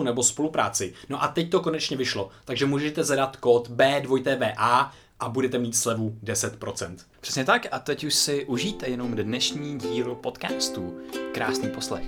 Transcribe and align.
nebo 0.00 0.22
spolupráci. 0.22 0.94
No 1.08 1.22
a 1.22 1.28
teď 1.28 1.50
to 1.50 1.60
konečně 1.60 1.96
vyšlo, 1.96 2.30
takže 2.44 2.66
můžete 2.66 3.04
zadat 3.04 3.36
kód 3.36 3.70
B2TVA 3.70 4.90
a 5.20 5.28
budete 5.28 5.58
mít 5.58 5.76
slevu 5.76 6.16
10%. 6.24 6.96
Přesně 7.20 7.44
tak 7.44 7.66
a 7.70 7.78
teď 7.78 8.04
už 8.04 8.14
si 8.14 8.44
užijte 8.44 8.88
jenom 8.88 9.14
dnešní 9.14 9.78
díl 9.78 10.14
podcastu. 10.14 10.98
Krásný 11.32 11.68
poslech. 11.68 12.04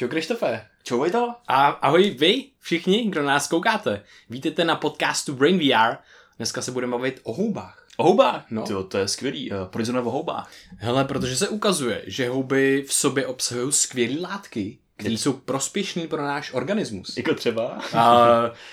Čau 0.00 0.08
Krištofe. 0.08 0.66
Čau 0.90 0.98
Vojto. 0.98 1.34
A 1.46 1.66
ahoj 1.86 2.10
vy 2.18 2.50
všichni, 2.58 3.04
kdo 3.04 3.22
nás 3.22 3.48
koukáte. 3.48 4.02
Vítejte 4.30 4.64
na 4.64 4.76
podcastu 4.76 5.32
Brain 5.32 5.58
VR. 5.58 5.96
Dneska 6.36 6.62
se 6.62 6.70
budeme 6.70 6.96
bavit 6.96 7.20
o 7.22 7.32
houbách. 7.32 7.86
O 7.96 8.02
houbách? 8.02 8.44
No. 8.50 8.62
To, 8.66 8.84
to 8.84 8.98
je 8.98 9.08
skvělý. 9.08 9.50
Uh, 9.50 9.56
proč 9.66 9.86
zrovna 9.86 10.02
o 10.02 10.10
houbách? 10.10 10.50
Hele, 10.76 11.04
protože 11.04 11.36
se 11.36 11.48
ukazuje, 11.48 12.02
že 12.06 12.28
houby 12.28 12.84
v 12.88 12.92
sobě 12.92 13.26
obsahují 13.26 13.72
skvělé 13.72 14.20
látky, 14.20 14.78
které 15.00 15.14
jsou 15.14 15.32
prospěšné 15.32 16.06
pro 16.06 16.22
náš 16.22 16.52
organismus. 16.52 17.16
Jako 17.16 17.34
třeba? 17.34 17.78
A 17.94 18.26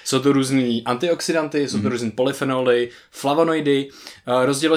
jsou 0.03 0.19
to 0.19 0.33
různý 0.33 0.83
antioxidanty, 0.85 1.67
jsou 1.67 1.81
to 1.81 1.89
různý 1.89 2.11
polyfenoly, 2.11 2.89
flavonoidy, 3.11 3.89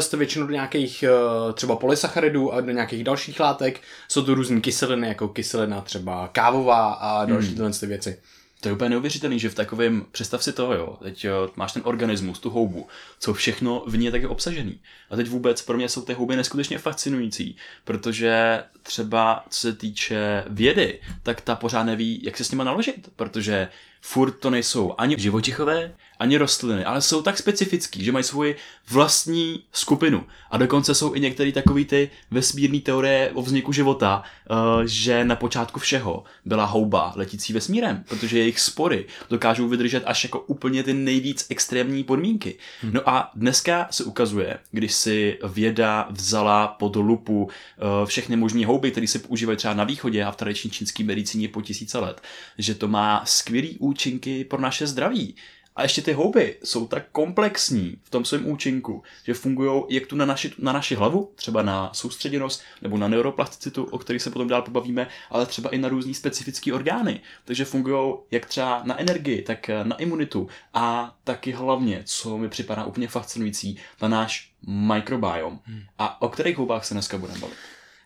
se 0.02 0.10
to 0.10 0.16
většinou 0.16 0.46
do 0.46 0.52
nějakých 0.52 1.02
eh, 1.02 1.52
třeba 1.52 1.76
polysacharidů 1.76 2.52
a 2.52 2.60
do 2.60 2.72
nějakých 2.72 3.04
dalších 3.04 3.40
látek. 3.40 3.80
Jsou 4.08 4.22
to 4.22 4.34
různé 4.34 4.60
kyseliny, 4.60 5.08
jako 5.08 5.28
kyselina 5.28 5.80
třeba 5.80 6.28
kávová 6.28 6.92
a 6.92 7.24
další 7.24 7.46
hmm. 7.46 7.56
tyhle 7.56 7.70
ty 7.70 7.86
věci. 7.86 8.18
To 8.60 8.68
je 8.68 8.72
úplně 8.72 8.90
neuvěřitelný, 8.90 9.38
že 9.38 9.50
v 9.50 9.54
takovém, 9.54 10.06
představ 10.12 10.42
si 10.42 10.52
to, 10.52 10.72
jo, 10.72 10.98
teď 11.02 11.24
jo, 11.24 11.50
máš 11.56 11.72
ten 11.72 11.82
organismus, 11.84 12.38
tu 12.38 12.50
houbu, 12.50 12.88
co 13.18 13.34
všechno 13.34 13.84
v 13.86 13.96
ní 13.96 14.04
je 14.04 14.10
taky 14.10 14.26
obsažený. 14.26 14.80
A 15.10 15.16
teď 15.16 15.28
vůbec 15.28 15.62
pro 15.62 15.76
mě 15.76 15.88
jsou 15.88 16.02
ty 16.02 16.12
houby 16.12 16.36
neskutečně 16.36 16.78
fascinující, 16.78 17.56
protože 17.84 18.62
třeba 18.82 19.44
co 19.50 19.60
se 19.60 19.72
týče 19.72 20.44
vědy, 20.48 21.00
tak 21.22 21.40
ta 21.40 21.56
pořád 21.56 21.84
neví, 21.84 22.20
jak 22.22 22.36
se 22.36 22.44
s 22.44 22.50
nima 22.50 22.64
naložit, 22.64 23.10
protože 23.16 23.68
furt 24.00 24.32
to 24.32 24.50
nejsou 24.50 24.94
ani 24.98 25.16
živočichové, 25.18 25.94
ani 26.20 26.36
rostliny, 26.36 26.84
ale 26.84 27.02
jsou 27.02 27.22
tak 27.22 27.38
specifický, 27.38 28.04
že 28.04 28.12
mají 28.12 28.24
svoji 28.24 28.56
vlastní 28.90 29.62
skupinu. 29.72 30.26
A 30.50 30.58
dokonce 30.58 30.94
jsou 30.94 31.14
i 31.14 31.20
některé 31.20 31.52
takové 31.52 31.84
ty 31.84 32.10
vesmírné 32.30 32.80
teorie 32.80 33.30
o 33.34 33.42
vzniku 33.42 33.72
života, 33.72 34.22
uh, 34.50 34.56
že 34.84 35.24
na 35.24 35.36
počátku 35.36 35.80
všeho 35.80 36.24
byla 36.44 36.64
houba 36.64 37.12
letící 37.16 37.52
vesmírem, 37.52 38.04
protože 38.08 38.38
jejich 38.38 38.60
spory 38.60 39.06
dokážou 39.30 39.68
vydržet 39.68 40.02
až 40.06 40.24
jako 40.24 40.40
úplně 40.40 40.82
ty 40.82 40.94
nejvíc 40.94 41.46
extrémní 41.50 42.04
podmínky. 42.04 42.58
Hmm. 42.82 42.92
No 42.92 43.08
a 43.08 43.30
dneska 43.34 43.88
se 43.90 44.04
ukazuje, 44.04 44.58
když 44.70 44.92
si 44.92 45.38
věda 45.48 46.08
vzala 46.10 46.68
pod 46.68 46.96
lupu 46.96 47.42
uh, 47.42 47.48
všechny 48.06 48.36
možné 48.36 48.66
houby, 48.66 48.90
které 48.90 49.06
se 49.06 49.18
používají 49.18 49.56
třeba 49.56 49.74
na 49.74 49.84
východě 49.84 50.24
a 50.24 50.30
v 50.30 50.36
tradiční 50.36 50.70
čínské 50.70 51.04
medicíně 51.04 51.48
po 51.48 51.62
tisíce 51.62 51.98
let, 51.98 52.20
že 52.58 52.74
to 52.74 52.88
má 52.88 53.22
skvělý 53.24 53.76
účinky 53.78 54.44
pro 54.44 54.60
naše 54.60 54.86
zdraví. 54.86 55.34
A 55.76 55.82
ještě 55.82 56.02
ty 56.02 56.12
houby 56.12 56.56
jsou 56.64 56.86
tak 56.86 57.02
komplexní 57.12 57.98
v 58.02 58.10
tom 58.10 58.24
svém 58.24 58.48
účinku, 58.48 59.02
že 59.24 59.34
fungují 59.34 59.82
jak 59.88 60.06
tu 60.06 60.16
na 60.16 60.24
naši, 60.24 60.52
na 60.58 60.72
naši 60.72 60.94
hlavu, 60.94 61.32
třeba 61.34 61.62
na 61.62 61.90
soustředěnost 61.94 62.62
nebo 62.82 62.96
na 62.98 63.08
neuroplasticitu, 63.08 63.84
o 63.84 63.98
kterých 63.98 64.22
se 64.22 64.30
potom 64.30 64.48
dál 64.48 64.62
pobavíme, 64.62 65.08
ale 65.30 65.46
třeba 65.46 65.70
i 65.70 65.78
na 65.78 65.88
různé 65.88 66.14
specifické 66.14 66.72
orgány. 66.72 67.20
Takže 67.44 67.64
fungují 67.64 68.14
jak 68.30 68.46
třeba 68.46 68.82
na 68.84 69.00
energii, 69.00 69.42
tak 69.42 69.70
na 69.82 69.96
imunitu 69.96 70.48
a 70.74 71.16
taky 71.24 71.52
hlavně, 71.52 72.02
co 72.06 72.38
mi 72.38 72.48
připadá 72.48 72.84
úplně 72.84 73.08
fascinující, 73.08 73.78
na 74.02 74.08
náš 74.08 74.52
mikrobiom. 74.66 75.60
Hmm. 75.64 75.82
A 75.98 76.22
o 76.22 76.28
kterých 76.28 76.56
houbách 76.56 76.84
se 76.84 76.94
dneska 76.94 77.18
budeme 77.18 77.38
bavit? 77.38 77.56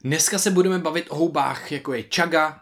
Dneska 0.04 0.38
se 0.38 0.50
budeme 0.50 0.78
bavit 0.78 1.06
o 1.08 1.16
houbách, 1.16 1.72
jako 1.72 1.92
je 1.92 2.04
chaga, 2.14 2.60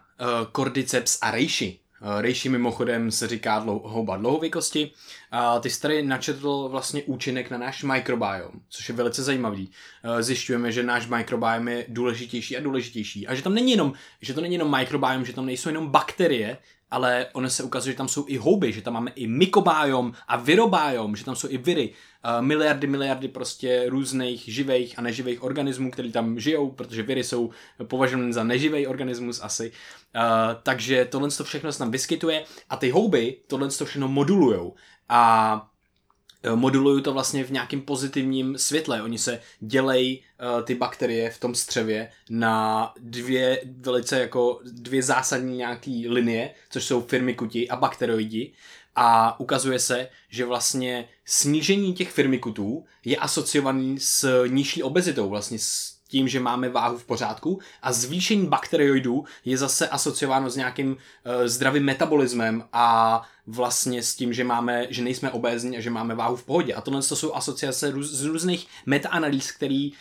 cordyceps 0.55 1.17
a 1.21 1.31
reishi. 1.31 1.79
Reishi 2.19 2.49
mimochodem 2.49 3.11
se 3.11 3.27
říká 3.27 3.59
houba 3.67 4.17
dlouhověkosti. 4.17 4.91
A 5.31 5.59
ty 5.59 5.69
jsi 5.69 5.81
tady 5.81 6.03
načetl 6.03 6.67
vlastně 6.71 7.03
účinek 7.03 7.49
na 7.49 7.57
náš 7.57 7.83
mikrobiom, 7.83 8.51
což 8.69 8.89
je 8.89 8.95
velice 8.95 9.23
zajímavý. 9.23 9.71
Zjišťujeme, 10.19 10.71
že 10.71 10.83
náš 10.83 11.07
mikrobiom 11.07 11.67
je 11.67 11.85
důležitější 11.87 12.57
a 12.57 12.61
důležitější. 12.61 13.27
A 13.27 13.35
že 13.35 13.41
tam 13.41 13.53
není 13.53 13.71
jenom, 13.71 13.93
že 14.21 14.33
to 14.33 14.41
není 14.41 14.55
jenom 14.55 14.77
mikrobiom, 14.79 15.25
že 15.25 15.33
tam 15.33 15.45
nejsou 15.45 15.69
jenom 15.69 15.87
bakterie, 15.87 16.57
ale 16.93 17.27
ono 17.33 17.49
se 17.49 17.63
ukazuje, 17.63 17.93
že 17.93 17.97
tam 17.97 18.07
jsou 18.07 18.25
i 18.27 18.37
houby, 18.37 18.73
že 18.73 18.81
tam 18.81 18.93
máme 18.93 19.11
i 19.15 19.27
mykobiom 19.27 20.13
a 20.27 20.37
virobiom, 20.37 21.15
že 21.15 21.25
tam 21.25 21.35
jsou 21.35 21.49
i 21.49 21.57
viry, 21.57 21.89
uh, 21.89 22.41
miliardy, 22.41 22.87
miliardy 22.87 23.27
prostě 23.27 23.85
různých 23.89 24.43
živých 24.45 24.99
a 24.99 25.01
neživých 25.01 25.43
organismů, 25.43 25.91
které 25.91 26.11
tam 26.11 26.39
žijou, 26.39 26.71
protože 26.71 27.03
viry 27.03 27.23
jsou 27.23 27.49
považovány 27.83 28.33
za 28.33 28.43
neživý 28.43 28.87
organismus 28.87 29.41
asi. 29.43 29.71
Uh, 30.15 30.21
takže 30.63 31.05
tohle 31.05 31.29
to 31.31 31.43
všechno 31.43 31.71
se 31.71 31.79
tam 31.79 31.91
vyskytuje 31.91 32.43
a 32.69 32.77
ty 32.77 32.89
houby 32.89 33.37
tohle 33.47 33.69
to 33.69 33.85
všechno 33.85 34.07
modulujou. 34.07 34.73
A 35.09 35.72
modulují 36.55 37.03
to 37.03 37.13
vlastně 37.13 37.43
v 37.43 37.51
nějakém 37.51 37.81
pozitivním 37.81 38.57
světle. 38.57 39.01
Oni 39.01 39.17
se 39.17 39.39
dělejí 39.59 40.19
uh, 40.19 40.63
ty 40.63 40.75
bakterie 40.75 41.29
v 41.29 41.39
tom 41.39 41.55
střevě 41.55 42.09
na 42.29 42.93
dvě 42.99 43.61
velice 43.77 44.19
jako 44.19 44.59
dvě 44.63 45.03
zásadní 45.03 45.57
nějaký 45.57 46.09
linie, 46.09 46.53
což 46.69 46.83
jsou 46.83 47.01
firmikuti 47.01 47.69
a 47.69 47.75
bakteroidi. 47.75 48.53
A 48.95 49.39
ukazuje 49.39 49.79
se, 49.79 50.09
že 50.29 50.45
vlastně 50.45 51.09
snížení 51.25 51.93
těch 51.93 52.11
firmikutů 52.11 52.85
je 53.05 53.17
asociovaný 53.17 53.99
s 53.99 54.43
nižší 54.47 54.83
obezitou, 54.83 55.29
vlastně 55.29 55.59
s 55.59 55.92
tím, 56.13 56.27
že 56.27 56.39
máme 56.39 56.69
váhu 56.69 56.97
v 56.97 57.05
pořádku 57.05 57.59
a 57.81 57.93
zvýšení 57.93 58.45
bakterioidů 58.45 59.25
je 59.45 59.57
zase 59.57 59.87
asociováno 59.87 60.49
s 60.49 60.55
nějakým 60.55 60.91
uh, 60.91 60.97
zdravým 61.45 61.83
metabolismem 61.83 62.63
a 62.73 63.21
vlastně 63.47 64.03
s 64.03 64.15
tím, 64.15 64.33
že 64.33 64.43
máme, 64.43 64.87
že 64.89 65.01
nejsme 65.01 65.31
obézní 65.31 65.77
a 65.77 65.81
že 65.81 65.89
máme 65.89 66.15
váhu 66.15 66.35
v 66.35 66.43
pohodě. 66.43 66.73
A 66.73 66.81
tohle 66.81 67.01
to 67.01 67.15
jsou 67.15 67.33
asociace 67.33 67.91
růz, 67.91 68.11
z 68.11 68.23
různých 68.23 68.67
metaanalýz, 68.85 69.51
který, 69.51 69.91
uh, 69.91 69.97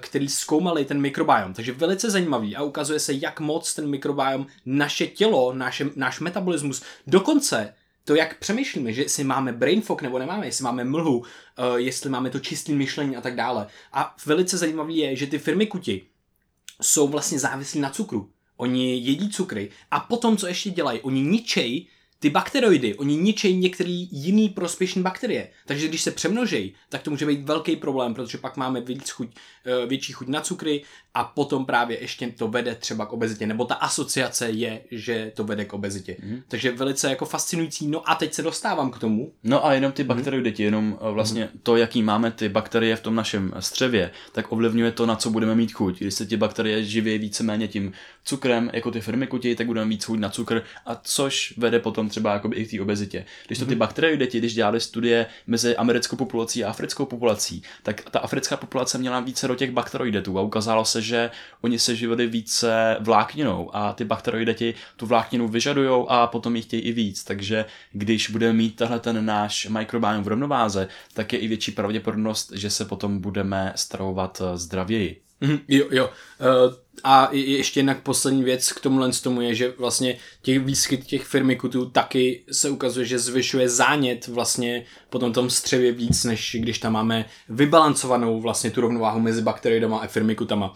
který 0.00 0.28
zkoumali 0.28 0.84
ten 0.84 1.00
mikrobiom. 1.00 1.52
Takže 1.52 1.72
velice 1.72 2.10
zajímavý 2.10 2.56
a 2.56 2.62
ukazuje 2.62 3.00
se, 3.00 3.12
jak 3.12 3.40
moc 3.40 3.74
ten 3.74 3.86
mikrobiom 3.86 4.46
naše 4.66 5.06
tělo, 5.06 5.52
naše, 5.52 5.86
náš 5.96 6.20
metabolismus, 6.20 6.82
dokonce 7.06 7.74
to, 8.04 8.14
jak 8.14 8.38
přemýšlíme, 8.38 8.92
že 8.92 9.02
jestli 9.02 9.24
máme 9.24 9.52
brain 9.52 9.82
fog 9.82 10.02
nebo 10.02 10.18
nemáme, 10.18 10.46
jestli 10.46 10.64
máme 10.64 10.84
mlhu, 10.84 11.18
uh, 11.18 11.24
jestli 11.76 12.10
máme 12.10 12.30
to 12.30 12.38
čisté 12.38 12.72
myšlení 12.72 13.16
a 13.16 13.20
tak 13.20 13.36
dále. 13.36 13.66
A 13.92 14.16
velice 14.26 14.58
zajímavé 14.58 14.92
je, 14.92 15.16
že 15.16 15.26
ty 15.26 15.38
firmy 15.38 15.66
kuti 15.66 16.06
jsou 16.82 17.08
vlastně 17.08 17.38
závislí 17.38 17.80
na 17.80 17.90
cukru. 17.90 18.30
Oni 18.56 18.98
jedí 18.98 19.30
cukry 19.30 19.70
a 19.90 20.00
potom, 20.00 20.36
co 20.36 20.46
ještě 20.46 20.70
dělají, 20.70 21.00
oni 21.00 21.22
ničej 21.22 21.86
ty 22.22 22.30
bakteroidy, 22.30 22.94
oni 22.94 23.16
ničejí 23.16 23.56
některý 23.56 24.08
jiný 24.12 24.48
prospěšný 24.48 25.02
bakterie. 25.02 25.48
Takže 25.66 25.88
když 25.88 26.02
se 26.02 26.10
přemnožejí, 26.10 26.74
tak 26.88 27.02
to 27.02 27.10
může 27.10 27.26
být 27.26 27.44
velký 27.44 27.76
problém, 27.76 28.14
protože 28.14 28.38
pak 28.38 28.56
máme 28.56 28.80
víc 28.80 29.10
chuť, 29.10 29.28
eh, 29.64 29.86
větší 29.86 30.12
chuť 30.12 30.28
na 30.28 30.40
cukry 30.40 30.82
a 31.14 31.24
potom 31.24 31.66
právě 31.66 32.00
ještě 32.00 32.26
to 32.26 32.48
vede 32.48 32.74
třeba 32.74 33.06
k 33.06 33.12
obezitě. 33.12 33.46
Nebo 33.46 33.64
ta 33.64 33.74
asociace 33.74 34.50
je, 34.50 34.80
že 34.90 35.32
to 35.34 35.44
vede 35.44 35.64
k 35.64 35.72
obezitě. 35.72 36.16
Mm. 36.22 36.42
Takže 36.48 36.72
velice 36.72 37.10
jako 37.10 37.24
fascinující. 37.24 37.86
No 37.86 38.10
a 38.10 38.14
teď 38.14 38.34
se 38.34 38.42
dostávám 38.42 38.90
k 38.90 38.98
tomu. 38.98 39.32
No 39.44 39.66
a 39.66 39.74
jenom 39.74 39.92
ty 39.92 40.04
bakteroidy, 40.04 40.50
mm. 40.50 40.56
jenom 40.58 40.98
eh, 41.00 41.12
vlastně 41.12 41.48
mm. 41.52 41.60
to, 41.62 41.76
jaký 41.76 42.02
máme 42.02 42.30
ty 42.30 42.48
bakterie 42.48 42.96
v 42.96 43.00
tom 43.00 43.14
našem 43.14 43.52
střevě, 43.60 44.10
tak 44.32 44.52
ovlivňuje 44.52 44.92
to, 44.92 45.06
na 45.06 45.16
co 45.16 45.30
budeme 45.30 45.54
mít 45.54 45.72
chuť. 45.72 45.98
Když 45.98 46.14
se 46.14 46.26
ty 46.26 46.36
bakterie 46.36 46.84
živí 46.84 47.18
víceméně 47.18 47.68
tím 47.68 47.92
cukrem, 48.24 48.70
jako 48.72 48.90
ty 48.90 49.00
firmy 49.00 49.26
kutí, 49.26 49.54
tak 49.54 49.66
budeme 49.66 49.86
mít 49.86 50.04
chuť 50.04 50.18
na 50.18 50.28
cukr, 50.28 50.62
a 50.86 51.00
což 51.02 51.54
vede 51.56 51.78
potom 51.78 52.11
třeba 52.12 52.32
jakoby 52.32 52.56
i 52.56 52.66
k 52.66 52.70
té 52.70 52.80
obezitě. 52.80 53.24
Když 53.46 53.58
to 53.58 53.66
ty 53.66 53.74
mm. 53.74 53.78
bakteroidy, 53.78 54.26
když 54.26 54.54
dělali 54.54 54.80
studie 54.80 55.26
mezi 55.46 55.76
americkou 55.76 56.16
populací 56.16 56.64
a 56.64 56.70
africkou 56.70 57.06
populací, 57.06 57.62
tak 57.82 58.10
ta 58.10 58.18
africká 58.18 58.56
populace 58.56 58.98
měla 58.98 59.20
více 59.20 59.48
do 59.48 59.54
těch 59.54 59.70
bakteroidetů 59.70 60.38
a 60.38 60.42
ukázalo 60.42 60.84
se, 60.84 61.02
že 61.02 61.30
oni 61.60 61.78
se 61.78 61.96
živili 61.96 62.26
více 62.26 62.96
vlákninou 63.00 63.70
a 63.76 63.92
ty 63.92 64.04
bakteroideti 64.04 64.74
tu 64.96 65.06
vlákninu 65.06 65.48
vyžadují 65.48 66.06
a 66.08 66.26
potom 66.26 66.56
jich 66.56 66.64
chtějí 66.64 66.82
i 66.82 66.92
víc. 66.92 67.24
Takže 67.24 67.64
když 67.92 68.30
budeme 68.30 68.52
mít 68.52 68.76
tahle 68.76 69.00
ten 69.00 69.26
náš 69.26 69.68
mikrobiom 69.68 70.22
v 70.22 70.28
rovnováze, 70.28 70.88
tak 71.14 71.32
je 71.32 71.38
i 71.38 71.48
větší 71.48 71.72
pravděpodobnost, 71.72 72.52
že 72.54 72.70
se 72.70 72.84
potom 72.84 73.20
budeme 73.20 73.72
stravovat 73.76 74.42
zdravěji. 74.54 75.22
Mm, 75.42 75.58
jo, 75.68 75.86
jo. 75.90 76.10
Uh, 76.40 76.74
a 77.04 77.28
ještě 77.32 77.80
jinak 77.80 78.02
poslední 78.02 78.44
věc 78.44 78.72
k 78.72 78.80
tomu 78.80 79.10
tomu 79.22 79.40
je, 79.40 79.54
že 79.54 79.74
vlastně 79.78 80.18
těch 80.42 80.60
výskyt 80.60 81.06
těch 81.06 81.24
firmikutů 81.24 81.90
taky 81.90 82.44
se 82.52 82.70
ukazuje, 82.70 83.06
že 83.06 83.18
zvyšuje 83.18 83.68
zánět 83.68 84.26
vlastně 84.26 84.84
potom 85.10 85.32
tom 85.32 85.50
střevě 85.50 85.92
víc, 85.92 86.24
než 86.24 86.56
když 86.60 86.78
tam 86.78 86.92
máme 86.92 87.24
vybalancovanou 87.48 88.40
vlastně 88.40 88.70
tu 88.70 88.80
rovnováhu 88.80 89.20
mezi 89.20 89.42
bakteriidama 89.42 89.98
a 89.98 90.06
firmikutama. 90.06 90.74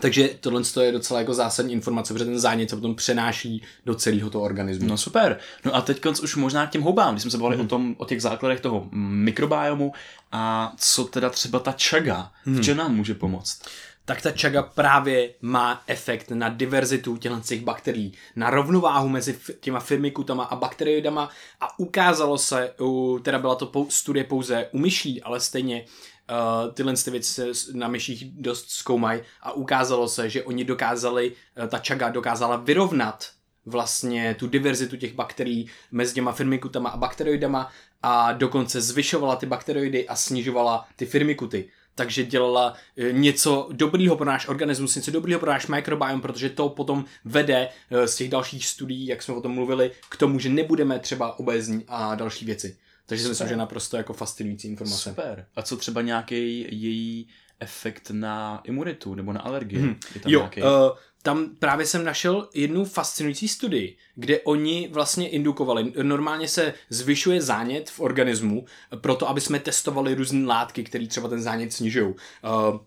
Takže 0.00 0.30
tohle 0.40 0.62
je 0.80 0.92
docela 0.92 1.20
jako 1.20 1.34
zásadní 1.34 1.72
informace, 1.72 2.12
protože 2.12 2.24
ten 2.24 2.38
zánět 2.38 2.70
se 2.70 2.76
potom 2.76 2.94
přenáší 2.94 3.62
do 3.86 3.94
celého 3.94 4.30
toho 4.30 4.44
organismu. 4.44 4.88
No 4.88 4.98
super. 4.98 5.38
No 5.64 5.74
a 5.76 5.80
teď 5.80 6.06
už 6.22 6.36
možná 6.36 6.66
k 6.66 6.70
těm 6.70 6.82
houbám, 6.82 7.14
když 7.14 7.22
jsme 7.22 7.30
se 7.30 7.38
bavili 7.38 7.56
hmm. 7.56 7.66
o, 7.66 7.68
tom, 7.68 7.94
o 7.98 8.04
těch 8.04 8.22
základech 8.22 8.60
toho 8.60 8.88
mikrobiomu 8.92 9.92
a 10.32 10.72
co 10.78 11.04
teda 11.04 11.30
třeba 11.30 11.58
ta 11.58 11.72
čaga, 11.72 12.32
hmm. 12.44 12.56
v 12.56 12.60
čem 12.60 12.76
nám 12.76 12.96
může 12.96 13.14
pomoct? 13.14 13.62
Tak 14.06 14.22
ta 14.22 14.30
čaga 14.30 14.62
právě 14.62 15.30
má 15.40 15.82
efekt 15.86 16.30
na 16.30 16.48
diverzitu 16.48 17.16
těch 17.16 17.60
bakterií, 17.60 18.12
na 18.36 18.50
rovnováhu 18.50 19.08
mezi 19.08 19.38
těma 19.60 19.80
firmikutama 19.80 20.44
a 20.44 20.56
bakterioidama 20.56 21.30
a 21.60 21.78
ukázalo 21.78 22.38
se, 22.38 22.74
teda 23.22 23.38
byla 23.38 23.54
to 23.54 23.86
studie 23.88 24.24
pouze 24.24 24.68
u 24.72 24.78
myší, 24.78 25.22
ale 25.22 25.40
stejně 25.40 25.84
uh, 25.84 26.74
tyhle 26.74 26.94
ty 26.96 27.10
věci 27.10 27.42
na 27.72 27.88
myších 27.88 28.24
dost 28.24 28.70
zkoumají 28.70 29.20
a 29.42 29.52
ukázalo 29.52 30.08
se, 30.08 30.30
že 30.30 30.44
oni 30.44 30.64
dokázali, 30.64 31.32
uh, 31.62 31.66
ta 31.66 31.78
čaga 31.78 32.08
dokázala 32.08 32.56
vyrovnat 32.56 33.30
vlastně 33.66 34.36
tu 34.38 34.46
diverzitu 34.46 34.96
těch 34.96 35.14
bakterií 35.14 35.70
mezi 35.90 36.14
těma 36.14 36.32
firmikutama 36.32 36.90
a 36.90 36.96
bakterioidama 36.96 37.70
a 38.02 38.32
dokonce 38.32 38.80
zvyšovala 38.80 39.36
ty 39.36 39.46
bakterioidy 39.46 40.08
a 40.08 40.16
snižovala 40.16 40.88
ty 40.96 41.06
firmikuty 41.06 41.68
takže 41.96 42.24
dělala 42.24 42.74
eh, 42.96 43.12
něco 43.12 43.68
dobrýho 43.72 44.16
pro 44.16 44.26
náš 44.26 44.48
organismus, 44.48 44.94
něco 44.96 45.10
dobrýho 45.10 45.40
pro 45.40 45.50
náš 45.50 45.66
mikrobiom, 45.66 46.20
protože 46.20 46.50
to 46.50 46.68
potom 46.68 47.04
vede 47.24 47.68
eh, 47.90 48.08
z 48.08 48.16
těch 48.16 48.28
dalších 48.28 48.66
studií, 48.66 49.06
jak 49.06 49.22
jsme 49.22 49.34
o 49.34 49.40
tom 49.40 49.52
mluvili, 49.52 49.90
k 50.08 50.16
tomu, 50.16 50.38
že 50.38 50.48
nebudeme 50.48 50.98
třeba 50.98 51.38
obezní 51.38 51.84
a 51.88 52.14
další 52.14 52.44
věci. 52.44 52.76
Takže 53.06 53.22
si 53.24 53.28
myslím, 53.28 53.48
že 53.48 53.56
naprosto 53.56 53.96
jako 53.96 54.12
fascinující 54.12 54.68
informace. 54.68 55.10
Super. 55.10 55.46
A 55.56 55.62
co 55.62 55.76
třeba 55.76 56.02
nějaký 56.02 56.66
její 56.70 57.28
efekt 57.60 58.10
na 58.10 58.60
imunitu 58.64 59.14
nebo 59.14 59.32
na 59.32 59.40
alergii? 59.40 59.78
Hmm. 59.78 59.96
Je 60.14 60.20
tam 60.20 60.32
jo, 60.32 60.40
nějaký... 60.40 60.62
uh, 60.62 60.68
tam 61.26 61.50
právě 61.58 61.86
jsem 61.86 62.04
našel 62.04 62.48
jednu 62.54 62.84
fascinující 62.84 63.48
studii, 63.48 63.96
kde 64.14 64.40
oni 64.40 64.88
vlastně 64.92 65.28
indukovali, 65.28 65.92
normálně 66.02 66.48
se 66.48 66.74
zvyšuje 66.90 67.42
zánět 67.42 67.90
v 67.90 68.00
organismu, 68.00 68.64
proto 69.00 69.28
aby 69.28 69.40
jsme 69.40 69.58
testovali 69.58 70.14
různé 70.14 70.46
látky, 70.46 70.84
které 70.84 71.06
třeba 71.06 71.28
ten 71.28 71.42
zánět 71.42 71.72
snižují. 71.72 72.14
Uh, 72.14 72.78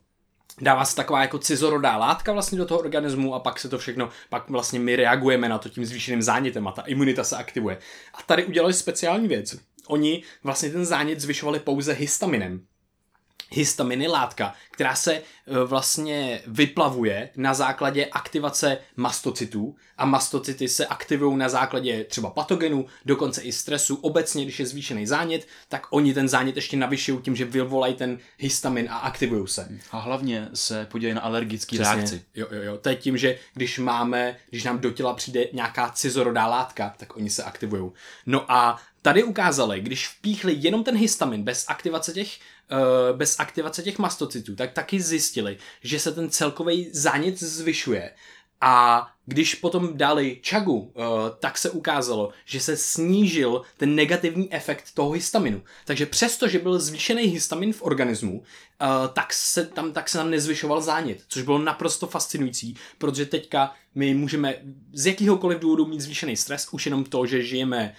dává 0.62 0.86
se 0.86 0.95
taková 0.95 1.21
jako 1.21 1.39
cizorodá 1.39 1.97
látka 1.97 2.33
vlastně 2.33 2.57
do 2.57 2.65
toho 2.65 2.80
organismu 2.80 3.36
a 3.36 3.39
pak 3.39 3.59
se 3.59 3.69
to 3.69 3.77
všechno, 3.77 4.09
pak 4.30 4.50
vlastně 4.50 4.80
my 4.80 4.95
reagujeme 4.95 5.50
na 5.50 5.57
to 5.57 5.69
tím 5.69 5.86
zvýšeným 5.86 6.21
zánětem 6.21 6.68
a 6.68 6.71
ta 6.71 6.81
imunita 6.81 7.24
se 7.24 7.38
aktivuje. 7.38 7.77
A 8.13 8.21
tady 8.21 8.45
udělali 8.45 8.74
speciální 8.74 9.27
věc. 9.27 9.56
Oni 9.88 10.24
vlastně 10.44 10.69
ten 10.69 10.86
zánět 10.86 11.19
zvyšovali 11.19 11.59
pouze 11.59 11.94
histaminem 11.94 12.62
histaminy 13.51 14.07
látka, 14.07 14.54
která 14.72 14.96
se 14.96 15.13
e, 15.13 15.22
vlastně 15.66 16.42
vyplavuje 16.48 17.30
na 17.36 17.54
základě 17.54 18.06
aktivace 18.06 18.78
mastocytů 18.96 19.75
a 19.98 20.06
mastocyty 20.06 20.68
se 20.68 20.86
aktivují 20.86 21.38
na 21.38 21.50
základě 21.50 22.04
třeba 22.04 22.30
patogenů, 22.30 22.86
dokonce 23.06 23.42
i 23.42 23.51
stresu. 23.51 23.96
Obecně, 23.96 24.44
když 24.44 24.60
je 24.60 24.66
zvýšený 24.66 25.07
zánět, 25.07 25.48
tak 25.69 25.88
oni 25.90 26.13
ten 26.13 26.28
zánět 26.28 26.56
ještě 26.56 26.78
navyšují 26.78 27.22
tím, 27.22 27.36
že 27.36 27.46
vyvolají 27.46 27.94
ten 27.94 28.19
histamin 28.38 28.88
a 28.90 28.98
aktivují 28.98 29.48
se. 29.48 29.80
A 29.92 30.00
hlavně 30.00 30.50
se 30.54 30.88
podívají 30.92 31.16
na 31.16 31.22
alergické 31.22 31.78
reakci. 31.78 32.22
Jo, 32.36 32.48
jo, 32.51 32.62
jo. 32.62 32.78
To 32.78 32.90
je 32.90 32.96
tím, 32.96 33.18
že 33.18 33.38
když 33.54 33.80
máme, 33.80 34.36
když 34.50 34.63
nám 34.63 34.80
do 34.80 34.92
těla 34.92 35.13
přijde 35.13 35.48
nějaká 35.54 35.90
cizorodá 35.90 36.48
látka, 36.48 36.94
tak 36.98 37.16
oni 37.16 37.30
se 37.30 37.44
aktivují. 37.44 37.92
No 38.25 38.51
a 38.51 38.81
tady 39.01 39.24
ukázali, 39.24 39.81
když 39.81 40.07
vpíchli 40.07 40.56
jenom 40.57 40.84
ten 40.84 40.98
histamin 40.98 41.44
bez 41.44 41.66
aktivace 41.68 42.13
těch 42.13 42.40
bez 43.16 43.39
aktivace 43.39 43.83
těch 43.83 44.00
mastocytů, 44.00 44.56
tak 44.56 44.71
taky 44.71 45.01
zjistili, 45.01 45.57
že 45.83 46.00
se 46.00 46.12
ten 46.12 46.30
celkový 46.30 46.89
zánět 46.94 47.39
zvyšuje 47.39 48.12
a 48.62 49.07
když 49.25 49.56
potom 49.56 49.98
dali 49.98 50.39
čagu, 50.42 50.77
uh, 50.77 51.04
tak 51.39 51.57
se 51.57 51.69
ukázalo, 51.69 52.30
že 52.45 52.60
se 52.60 52.77
snížil 52.77 53.62
ten 53.77 53.95
negativní 53.95 54.54
efekt 54.54 54.86
toho 54.94 55.12
histaminu. 55.12 55.63
Takže 55.86 56.06
přesto, 56.06 56.48
že 56.48 56.60
byl 56.60 56.80
zvýšený 56.80 57.24
histamin 57.24 57.74
v 57.74 57.81
organismu, 57.81 58.39
uh, 58.39 58.44
tak, 59.13 59.33
se 59.33 59.65
tam, 59.65 59.94
tak 59.94 60.10
se 60.10 60.18
nám 60.18 60.30
nezvyšoval 60.30 60.81
zánět, 60.81 61.24
což 61.27 61.44
bylo 61.44 61.57
naprosto 61.57 62.07
fascinující, 62.07 62.75
protože 62.98 63.25
teďka 63.25 63.74
my 63.95 64.13
můžeme 64.13 64.56
z 64.94 65.06
jakýhokoliv 65.06 65.60
důvodu 65.60 65.86
mít 65.86 66.01
zvýšený 66.01 66.38
stres, 66.38 66.68
už 66.72 66.86
jenom 66.86 67.04
to, 67.04 67.25
že 67.25 67.44
žijeme 67.44 67.95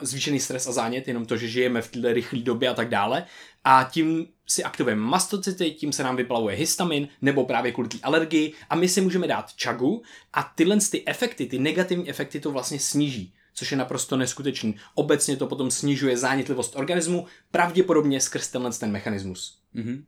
zvýšený 0.00 0.40
stres 0.40 0.66
a 0.66 0.72
zánět, 0.72 1.08
jenom 1.08 1.26
to, 1.26 1.36
že 1.36 1.48
žijeme 1.48 1.82
v 1.82 1.90
této 1.90 2.12
rychlé 2.12 2.38
době 2.38 2.68
a 2.68 2.74
tak 2.74 2.88
dále. 2.88 3.26
A 3.64 3.88
tím 3.92 4.26
si 4.48 4.64
aktivujeme 4.64 5.02
mastocyty, 5.02 5.70
tím 5.70 5.92
se 5.92 6.02
nám 6.02 6.16
vyplavuje 6.16 6.56
histamin, 6.56 7.08
nebo 7.22 7.44
právě 7.44 7.72
kvůli 7.72 7.88
té 7.88 7.98
alergii 8.02 8.52
a 8.70 8.76
my 8.76 8.88
si 8.88 9.00
můžeme 9.00 9.26
dát 9.26 9.52
čagu 9.52 10.02
a 10.32 10.42
tyhle 10.42 10.76
ty 10.90 11.02
efekty, 11.06 11.46
ty 11.46 11.58
negativní 11.58 12.10
efekty 12.10 12.40
to 12.40 12.50
vlastně 12.50 12.78
sníží 12.78 13.34
což 13.54 13.70
je 13.70 13.76
naprosto 13.76 14.16
neskutečný. 14.16 14.76
Obecně 14.94 15.36
to 15.36 15.46
potom 15.46 15.70
snižuje 15.70 16.16
zánětlivost 16.16 16.76
organismu, 16.76 17.26
pravděpodobně 17.50 18.20
skrz 18.20 18.48
tenhle 18.48 18.72
ten 18.72 18.92
mechanismus. 18.92 19.58
Mm-hmm. 19.74 20.02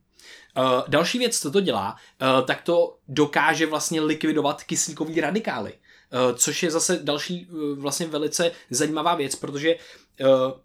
Uh, 0.56 0.82
další 0.88 1.18
věc, 1.18 1.38
co 1.38 1.50
to 1.50 1.60
dělá, 1.60 1.92
uh, 1.92 2.46
tak 2.46 2.62
to 2.62 2.96
dokáže 3.08 3.66
vlastně 3.66 4.00
likvidovat 4.00 4.64
kyslíkový 4.64 5.20
radikály. 5.20 5.72
Uh, 5.72 6.36
což 6.36 6.62
je 6.62 6.70
zase 6.70 7.00
další 7.02 7.48
vlastně 7.74 8.06
velice 8.06 8.50
zajímavá 8.70 9.14
věc, 9.14 9.34
protože 9.34 9.76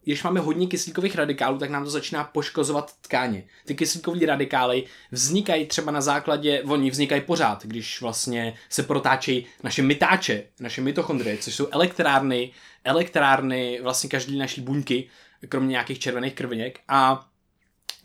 když 0.03 0.23
máme 0.23 0.39
hodně 0.39 0.67
kyslíkových 0.67 1.15
radikálů, 1.15 1.57
tak 1.57 1.69
nám 1.69 1.83
to 1.83 1.89
začíná 1.89 2.23
poškozovat 2.23 2.93
tkáně. 3.01 3.43
Ty 3.65 3.75
kyslíkové 3.75 4.25
radikály 4.25 4.83
vznikají 5.12 5.65
třeba 5.65 5.91
na 5.91 6.01
základě, 6.01 6.63
oni 6.63 6.91
vznikají 6.91 7.21
pořád, 7.21 7.65
když 7.65 8.01
vlastně 8.01 8.55
se 8.69 8.83
protáčejí 8.83 9.45
naše 9.63 9.81
mytáče, 9.81 10.43
naše 10.59 10.81
mitochondrie, 10.81 11.38
což 11.38 11.55
jsou 11.55 11.67
elektrárny, 11.71 12.51
elektrárny 12.83 13.79
vlastně 13.83 14.09
každý 14.09 14.38
naší 14.38 14.62
buňky, 14.62 15.09
kromě 15.50 15.71
nějakých 15.71 16.00
červených 16.00 16.33
krviněk 16.33 16.79
a 16.88 17.25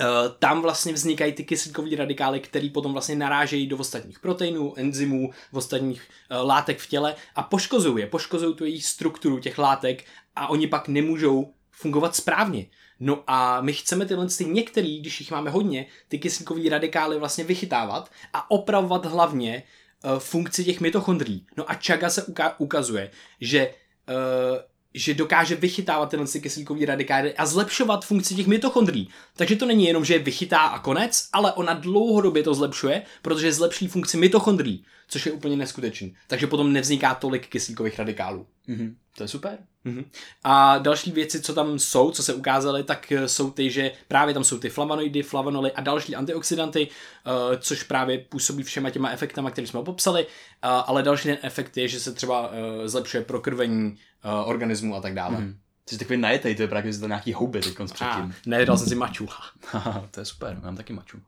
Uh, 0.00 0.06
tam 0.38 0.62
vlastně 0.62 0.92
vznikají 0.92 1.32
ty 1.32 1.44
kyslíkové 1.44 1.96
radikály, 1.96 2.40
které 2.40 2.68
potom 2.70 2.92
vlastně 2.92 3.16
narážejí 3.16 3.66
do 3.66 3.76
ostatních 3.76 4.18
proteinů, 4.18 4.74
enzymů, 4.76 5.30
ostatních 5.52 6.02
uh, 6.30 6.48
látek 6.48 6.78
v 6.78 6.86
těle 6.86 7.14
a 7.36 7.42
poškozují 7.42 8.02
je, 8.02 8.06
poškozují 8.06 8.54
tu 8.54 8.64
jejich 8.64 8.86
strukturu 8.86 9.38
těch 9.38 9.58
látek 9.58 10.04
a 10.36 10.46
oni 10.46 10.66
pak 10.66 10.88
nemůžou 10.88 11.54
fungovat 11.70 12.16
správně. 12.16 12.66
No 13.00 13.24
a 13.26 13.60
my 13.60 13.72
chceme 13.72 14.06
tyhle 14.06 14.26
ty 14.26 14.44
některý, 14.44 15.00
když 15.00 15.20
jich 15.20 15.30
máme 15.30 15.50
hodně, 15.50 15.86
ty 16.08 16.18
kyslíkové 16.18 16.70
radikály 16.70 17.18
vlastně 17.18 17.44
vychytávat 17.44 18.10
a 18.32 18.50
opravovat 18.50 19.06
hlavně 19.06 19.62
uh, 20.04 20.18
funkci 20.18 20.64
těch 20.64 20.80
mitochondrií. 20.80 21.46
No 21.56 21.70
a 21.70 21.74
Chaga 21.74 22.10
se 22.10 22.22
uka- 22.22 22.54
ukazuje, 22.58 23.10
že 23.40 23.68
uh, 23.68 24.58
že 24.94 25.14
dokáže 25.14 25.56
vychytávat 25.56 26.10
tyhle 26.10 26.26
kyslíkové 26.26 26.86
radikály 26.86 27.34
a 27.34 27.46
zlepšovat 27.46 28.04
funkci 28.04 28.34
těch 28.34 28.46
mitochondrií. 28.46 29.08
Takže 29.36 29.56
to 29.56 29.66
není 29.66 29.86
jenom, 29.86 30.04
že 30.04 30.14
je 30.14 30.18
vychytá 30.18 30.58
a 30.58 30.78
konec, 30.78 31.28
ale 31.32 31.52
ona 31.52 31.74
dlouhodobě 31.74 32.42
to 32.42 32.54
zlepšuje, 32.54 33.02
protože 33.22 33.52
zlepší 33.52 33.88
funkci 33.88 34.16
mitochondrií, 34.16 34.84
což 35.08 35.26
je 35.26 35.32
úplně 35.32 35.56
neskutečný. 35.56 36.16
Takže 36.26 36.46
potom 36.46 36.72
nevzniká 36.72 37.14
tolik 37.14 37.48
kyslíkových 37.48 37.98
radikálů. 37.98 38.46
Mm-hmm. 38.68 38.94
To 39.16 39.24
je 39.24 39.28
super. 39.28 39.58
Mm-hmm. 39.86 40.04
A 40.44 40.78
další 40.78 41.12
věci, 41.12 41.40
co 41.40 41.54
tam 41.54 41.78
jsou, 41.78 42.10
co 42.10 42.22
se 42.22 42.34
ukázaly, 42.34 42.84
tak 42.84 43.12
eh, 43.12 43.28
jsou 43.28 43.50
ty, 43.50 43.70
že 43.70 43.92
právě 44.08 44.34
tam 44.34 44.44
jsou 44.44 44.58
ty 44.58 44.70
flavonoidy, 44.70 45.22
flavonoly 45.22 45.72
a 45.72 45.80
další 45.80 46.16
antioxidanty, 46.16 46.88
uh, 46.88 47.56
což 47.60 47.82
právě 47.82 48.18
působí 48.18 48.62
všema 48.62 48.90
těma 48.90 49.10
efektama, 49.10 49.50
které 49.50 49.66
jsme 49.66 49.82
popsali, 49.82 50.24
uh, 50.24 50.30
ale 50.62 51.02
další 51.02 51.28
ten 51.28 51.38
efekt 51.42 51.76
je, 51.76 51.88
že 51.88 52.00
se 52.00 52.12
třeba 52.12 52.50
zlepšuje 52.84 53.24
prokrvení 53.24 53.96
uh, 54.24 54.48
organismu 54.48 54.96
a 54.96 55.00
tak 55.00 55.14
dále. 55.14 55.36
Mm-hmm. 55.36 55.54
Jsi 55.88 55.98
takový 55.98 56.20
najetej, 56.20 56.54
to 56.54 56.62
je 56.62 56.68
právě 56.68 56.98
to 56.98 57.06
nějaký 57.06 57.32
houby 57.32 57.60
teď 57.60 57.74
předtím. 57.92 58.34
Ne, 58.46 58.66
dal 58.66 58.78
jsem 58.78 58.88
si 58.88 58.94
maču. 58.94 59.28
to 60.10 60.20
je 60.20 60.24
super, 60.24 60.60
mám 60.62 60.76
taky 60.76 60.92
maču. 60.92 61.18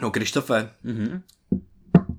No, 0.00 0.10
Krištofe, 0.10 0.70
mm-hmm. 0.84 1.22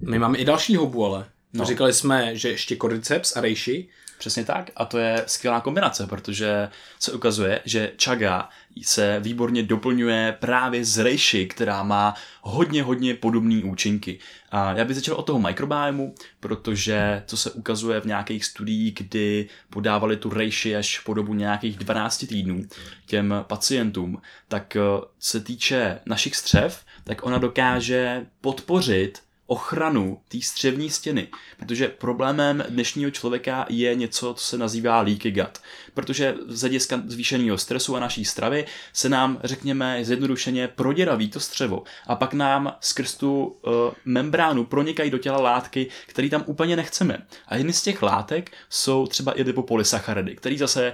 my 0.08 0.20
máme 0.20 0.38
i 0.38 0.46
další 0.46 0.76
houbu, 0.76 1.06
ale. 1.06 1.26
No. 1.54 1.66
Říkali 1.66 1.94
jsme, 1.94 2.36
že 2.36 2.50
ještě 2.50 2.76
cordyceps 2.76 3.38
a 3.38 3.42
reishi, 3.42 3.90
Přesně 4.22 4.46
tak. 4.46 4.72
A 4.76 4.86
to 4.86 4.98
je 4.98 5.24
skvělá 5.28 5.62
kombinace, 5.62 6.08
protože 6.08 6.70
se 7.00 7.12
ukazuje, 7.12 7.62
že 7.66 7.92
chaga 8.04 8.50
se 8.82 9.20
výborně 9.20 9.64
doplňuje 9.64 10.38
právě 10.40 10.86
z 10.86 10.98
reishi, 10.98 11.46
která 11.46 11.84
má 11.84 12.14
hodně, 12.42 12.84
hodně 12.84 13.14
podobné 13.14 13.64
účinky. 13.64 14.20
A 14.52 14.74
já 14.74 14.86
bych 14.86 14.96
začal 14.96 15.16
od 15.16 15.22
toho 15.22 15.40
mikrobiomu, 15.40 16.16
protože 16.40 17.24
co 17.26 17.38
se 17.38 17.52
ukazuje 17.52 18.02
v 18.02 18.06
nějakých 18.06 18.46
studiích, 18.46 18.94
kdy 18.94 19.50
podávali 19.70 20.18
tu 20.18 20.30
reishi 20.30 20.76
až 20.76 21.00
po 21.00 21.14
dobu 21.14 21.34
nějakých 21.34 21.78
12 21.78 22.26
týdnů 22.26 22.64
těm 23.06 23.36
pacientům, 23.48 24.22
tak 24.48 24.76
eh, 24.76 24.82
se 25.20 25.40
týče 25.40 26.00
našich 26.06 26.36
střev, 26.36 26.86
tak 27.04 27.26
ona 27.26 27.38
dokáže 27.38 28.26
podpořit 28.42 29.20
ochranu 29.52 30.22
té 30.28 30.42
střevní 30.42 30.90
stěny, 30.90 31.28
protože 31.58 31.88
problémem 31.88 32.64
dnešního 32.70 33.12
člověka 33.12 33.66
je 33.70 33.96
něco, 33.96 34.34
co 34.34 34.46
se 34.46 34.58
nazývá 34.58 35.02
leaky 35.02 35.32
gut, 35.32 35.60
protože 35.94 36.36
z 36.48 36.62
hlediska 36.62 37.02
zvýšeného 37.06 37.58
stresu 37.58 37.96
a 37.96 38.00
naší 38.00 38.26
stravy 38.26 38.66
se 38.94 39.10
nám, 39.10 39.40
řekněme, 39.44 40.06
zjednodušeně 40.06 40.68
proděraví 40.68 41.30
to 41.30 41.40
střevo 41.40 41.84
a 42.08 42.16
pak 42.16 42.34
nám 42.34 42.76
skrz 42.80 43.16
tu 43.16 43.44
uh, 43.44 43.72
membránu 44.06 44.66
pronikají 44.66 45.12
do 45.12 45.18
těla 45.18 45.42
látky, 45.42 45.88
které 46.08 46.30
tam 46.30 46.44
úplně 46.46 46.76
nechceme. 46.76 47.18
A 47.48 47.56
jedny 47.56 47.74
z 47.74 47.82
těch 47.82 48.02
látek 48.02 48.52
jsou 48.70 49.08
třeba 49.08 49.40
i 49.40 49.44
lipopolysacharidy, 49.44 50.36
které 50.36 50.58
zase 50.58 50.94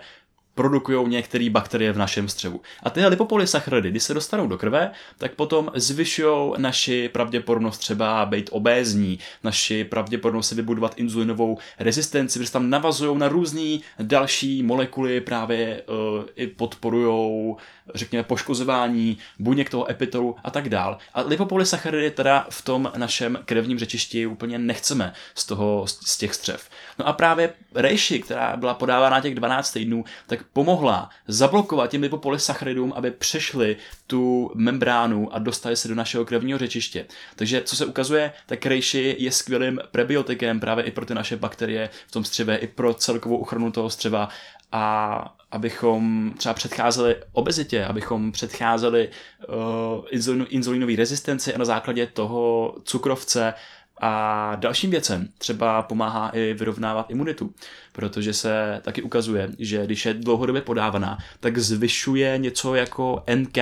produkují 0.57 1.09
některé 1.09 1.49
bakterie 1.49 1.93
v 1.93 1.97
našem 1.97 2.29
střevu. 2.29 2.61
A 2.83 2.89
tyhle 2.89 3.09
lipopolysacharidy, 3.09 3.89
když 3.89 4.03
se 4.03 4.13
dostanou 4.13 4.47
do 4.47 4.57
krve, 4.57 4.91
tak 5.17 5.33
potom 5.33 5.71
zvyšují 5.75 6.53
naši 6.57 7.09
pravděpodobnost 7.09 7.77
třeba 7.77 8.25
být 8.25 8.49
obézní, 8.53 9.19
naši 9.43 9.83
pravděpodobnost 9.83 10.49
se 10.49 10.55
vybudovat 10.55 10.93
inzulinovou 10.97 11.57
rezistenci, 11.79 12.39
protože 12.39 12.51
tam 12.51 12.69
navazují 12.69 13.17
na 13.17 13.27
různé 13.27 13.77
další 13.99 14.63
molekuly, 14.63 15.21
právě 15.21 15.81
uh, 15.87 16.25
i 16.35 16.47
podporují 16.47 17.55
řekněme, 17.95 18.23
poškozování 18.23 19.17
buněk 19.39 19.69
toho 19.69 19.91
epitelu 19.91 20.35
a 20.43 20.51
tak 20.51 20.69
dál. 20.69 20.97
A 21.13 21.21
lipopolysacharidy 21.21 22.11
teda 22.11 22.47
v 22.49 22.61
tom 22.61 22.91
našem 22.97 23.39
krevním 23.45 23.79
řečišti 23.79 24.25
úplně 24.25 24.59
nechceme 24.59 25.13
z, 25.35 25.45
toho, 25.45 25.87
z 25.87 26.17
těch 26.17 26.33
střev. 26.33 26.69
No 26.99 27.07
a 27.07 27.13
právě 27.13 27.53
reishi, 27.75 28.19
která 28.19 28.57
byla 28.57 28.73
podávána 28.73 29.21
těch 29.21 29.35
12 29.35 29.71
týdnů, 29.71 30.05
tak 30.27 30.43
pomohla 30.54 31.10
zablokovat 31.27 31.89
těm 31.89 32.01
lipopolysacharidům, 32.01 32.94
aby 32.96 33.12
přešli 33.12 33.77
tu 34.08 34.51
membránu 34.56 35.34
a 35.34 35.39
dostali 35.39 35.75
se 35.75 35.88
do 35.88 35.96
našeho 35.96 36.25
krevního 36.25 36.60
řečiště. 36.60 37.06
Takže 37.36 37.62
co 37.62 37.75
se 37.75 37.86
ukazuje, 37.86 38.34
tak 38.46 38.66
reishi 38.66 39.16
je 39.20 39.32
skvělým 39.32 39.80
prebiotikem 39.92 40.60
právě 40.60 40.86
i 40.86 40.92
pro 40.92 41.06
ty 41.06 41.13
naše 41.13 41.38
bakterie 41.38 41.89
v 42.08 42.12
tom 42.12 42.24
střevě, 42.24 42.58
i 42.58 42.68
pro 42.68 42.94
celkovou 42.94 43.38
ochranu 43.38 43.72
toho 43.72 43.89
střeva 43.89 44.30
a 44.72 45.36
abychom 45.51 46.34
třeba 46.38 46.54
předcházeli 46.54 47.16
obezitě, 47.32 47.86
abychom 47.86 48.32
předcházeli 48.32 49.10
uh, 49.48 50.46
inzulínové 50.50 50.96
rezistenci 50.96 51.54
a 51.54 51.58
na 51.58 51.66
základě 51.66 52.08
toho 52.08 52.75
cukrovce 52.84 53.54
a 54.01 54.56
dalším 54.56 54.92
věcem 54.92 55.30
třeba 55.38 55.82
pomáhá 55.82 56.30
i 56.30 56.54
vyrovnávat 56.54 57.10
imunitu, 57.10 57.54
protože 57.94 58.34
se 58.34 58.82
taky 58.84 59.01
ukazuje, 59.01 59.50
že 59.60 59.86
když 59.86 60.06
je 60.06 60.13
dlouhodobě 60.13 60.62
podávaná, 60.62 61.18
tak 61.39 61.58
zvyšuje 61.58 62.38
něco 62.38 62.75
jako 62.75 63.24
NK 63.36 63.58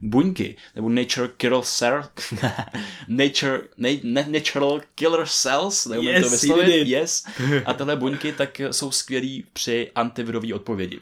buňky, 0.00 0.56
nebo 0.74 0.88
Nature 0.88 1.28
Killer 1.36 1.62
Cells, 1.62 2.08
nature, 3.08 3.60
na, 3.76 4.22
Natural 4.28 4.80
Killer 4.94 5.26
Cells, 5.26 5.86
nebo 5.86 6.02
yes, 6.02 6.24
to 6.24 6.30
vyslovit, 6.30 6.88
yes. 6.88 7.24
A 7.64 7.74
tyhle 7.74 7.96
buňky 7.96 8.32
tak 8.32 8.60
jsou 8.70 8.90
skvělý 8.90 9.44
při 9.52 9.90
antivirové 9.94 10.54
odpovědi. 10.54 11.00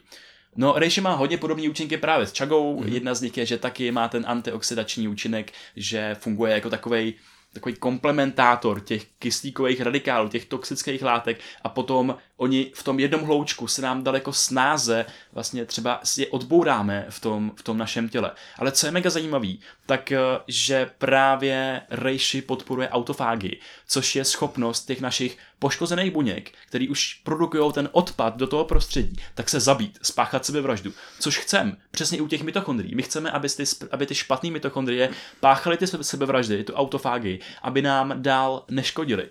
No, 0.57 0.75
Reishi 0.77 1.01
má 1.01 1.15
hodně 1.15 1.39
podobné 1.39 1.69
účinky 1.69 1.97
právě 1.97 2.27
s 2.27 2.33
čagou. 2.33 2.81
Mm-hmm. 2.81 2.93
Jedna 2.93 3.15
z 3.15 3.21
nich 3.21 3.37
je, 3.37 3.47
že 3.47 3.59
taky 3.59 3.91
má 3.91 4.09
ten 4.09 4.25
antioxidační 4.27 5.09
účinek, 5.09 5.53
že 5.77 6.17
funguje 6.21 6.53
jako 6.53 6.71
takovej 6.71 7.15
takový 7.55 7.75
komplementátor 7.75 8.81
těch 8.81 9.07
kyslíkových 9.19 9.81
radikálů, 9.81 10.29
těch 10.29 10.47
toxických 10.47 11.03
látek 11.03 11.41
a 11.63 11.69
potom 11.69 12.17
oni 12.37 12.73
v 12.75 12.83
tom 12.83 13.01
jednom 13.01 13.23
hloučku 13.23 13.67
se 13.67 13.83
nám 13.83 14.05
daleko 14.05 14.33
snáze 14.33 15.07
vlastně 15.33 15.65
třeba 15.65 16.01
je 16.19 16.27
odbouráme 16.27 17.07
v 17.09 17.21
tom, 17.21 17.53
v 17.57 17.63
tom 17.63 17.79
našem 17.79 18.09
těle. 18.09 18.31
Ale 18.59 18.73
co 18.73 18.87
je 18.87 18.93
mega 18.93 19.11
zajímavý, 19.11 19.61
tak 19.87 20.13
eh, 20.13 20.19
že 20.49 20.91
právě 20.99 21.83
reishi 21.91 22.43
podporuje 22.43 22.89
autofágii, 22.89 23.61
což 23.87 24.17
je 24.17 24.25
schopnost 24.25 24.85
těch 24.85 25.01
našich 25.01 25.39
poškozených 25.59 26.11
buněk, 26.11 26.53
který 26.67 26.89
už 26.89 27.15
produkují 27.25 27.73
ten 27.73 27.89
odpad 27.93 28.37
do 28.37 28.47
toho 28.47 28.65
prostředí, 28.65 29.17
tak 29.35 29.49
se 29.49 29.61
zabít, 29.61 29.99
spáchat 30.03 30.45
sebevraždu. 30.45 30.93
Což 31.21 31.39
chcem, 31.39 31.77
přesně 31.91 32.19
i 32.19 32.21
u 32.21 32.29
těch 32.29 32.43
mitochondrií. 32.43 32.95
My 32.95 33.03
chceme, 33.03 33.31
aby 33.31 33.49
ty, 33.49 33.65
aby 33.91 34.07
ty 34.07 34.15
špatné 34.15 34.51
mitochondrie 34.51 35.11
páchaly 35.41 35.77
ty 35.77 35.87
sebevraždy, 35.87 36.65
tu 36.65 36.75
autofágii, 36.75 37.41
aby 37.63 37.83
nám 37.83 38.23
dál 38.23 38.65
neškodili. 38.71 39.29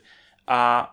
A 0.47 0.92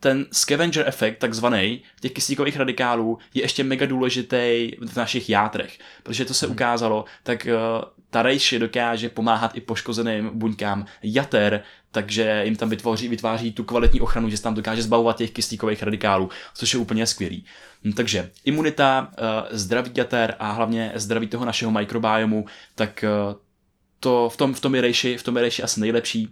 ten 0.00 0.26
scavenger 0.32 0.84
efekt, 0.88 1.18
takzvaný, 1.18 1.82
těch 2.00 2.12
kyslíkových 2.12 2.56
radikálů, 2.56 3.18
je 3.34 3.42
ještě 3.42 3.64
mega 3.64 3.86
důležitý 3.86 4.70
v 4.80 4.96
našich 4.96 5.30
játrech. 5.30 5.78
Protože 6.02 6.24
to 6.24 6.34
se 6.34 6.46
hmm. 6.46 6.52
ukázalo, 6.52 7.04
tak 7.22 7.46
uh, 7.46 7.84
ta 8.10 8.22
reishi 8.22 8.58
dokáže 8.58 9.08
pomáhat 9.08 9.56
i 9.56 9.60
poškozeným 9.60 10.30
buňkám 10.34 10.86
jater, 11.02 11.62
takže 11.90 12.42
jim 12.44 12.56
tam 12.56 12.68
vytvoří, 12.68 13.08
vytváří 13.08 13.52
tu 13.52 13.64
kvalitní 13.64 14.00
ochranu, 14.00 14.30
že 14.30 14.36
se 14.36 14.42
tam 14.42 14.54
dokáže 14.54 14.82
zbavovat 14.82 15.16
těch 15.16 15.30
kyslíkových 15.30 15.82
radikálů, 15.82 16.30
což 16.54 16.74
je 16.74 16.78
úplně 16.78 17.06
skvělý. 17.06 17.44
Hm, 17.84 17.92
takže 17.92 18.30
imunita, 18.44 19.10
uh, 19.18 19.26
zdraví 19.50 19.90
jater 19.94 20.34
a 20.38 20.52
hlavně 20.52 20.92
zdraví 20.94 21.26
toho 21.26 21.44
našeho 21.44 21.70
mikrobiomu, 21.70 22.46
tak 22.74 23.04
uh, 23.28 23.36
to 24.00 24.28
v 24.28 24.36
tom, 24.36 24.54
v 24.54 24.60
tom 24.60 24.74
je 24.74 24.80
reishi, 24.80 25.16
v 25.16 25.22
tom 25.22 25.36
je 25.36 25.42
reishi 25.42 25.62
asi 25.62 25.80
nejlepší, 25.80 26.28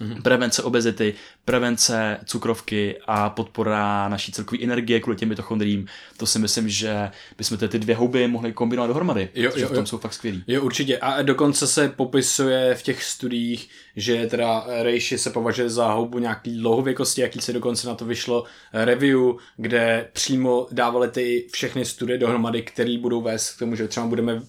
Mm-hmm. 0.00 0.22
Prevence 0.22 0.62
obezity, 0.62 1.14
prevence 1.44 2.18
cukrovky 2.24 2.96
a 3.06 3.30
podpora 3.30 4.08
naší 4.08 4.32
celkové 4.32 4.62
energie 4.62 5.00
kvůli 5.00 5.16
těm 5.16 5.28
mitochondriím. 5.28 5.86
To 6.16 6.26
si 6.26 6.38
myslím, 6.38 6.68
že 6.68 7.10
bychom 7.38 7.58
ty 7.58 7.78
dvě 7.78 7.94
houby 7.94 8.28
mohli 8.28 8.52
kombinovat 8.52 8.86
dohromady. 8.86 9.28
Jo, 9.34 9.52
jo, 9.56 9.66
v 9.66 9.70
tom 9.70 9.78
jo. 9.78 9.86
jsou 9.86 9.98
fakt 9.98 10.12
skvělí. 10.12 10.44
Jo, 10.46 10.62
určitě. 10.62 10.98
A 10.98 11.22
dokonce 11.22 11.66
se 11.66 11.88
popisuje 11.88 12.74
v 12.74 12.82
těch 12.82 13.04
studiích, 13.04 13.68
že 13.96 14.26
teda 14.26 14.66
reishi 14.82 15.18
se 15.18 15.30
považuje 15.30 15.70
za 15.70 15.92
houbu 15.92 16.18
nějaký 16.18 16.58
dlouhověkosti, 16.58 17.20
jaký 17.20 17.40
se 17.40 17.52
dokonce 17.52 17.88
na 17.88 17.94
to 17.94 18.04
vyšlo 18.04 18.44
review, 18.72 19.20
kde 19.56 20.08
přímo 20.12 20.66
dávali 20.72 21.08
ty 21.08 21.46
všechny 21.52 21.84
studie 21.84 22.18
dohromady, 22.18 22.62
které 22.62 22.98
budou 22.98 23.22
vést 23.22 23.56
k 23.56 23.58
tomu, 23.58 23.76
že 23.76 23.88
třeba 23.88 24.06
budeme 24.06 24.42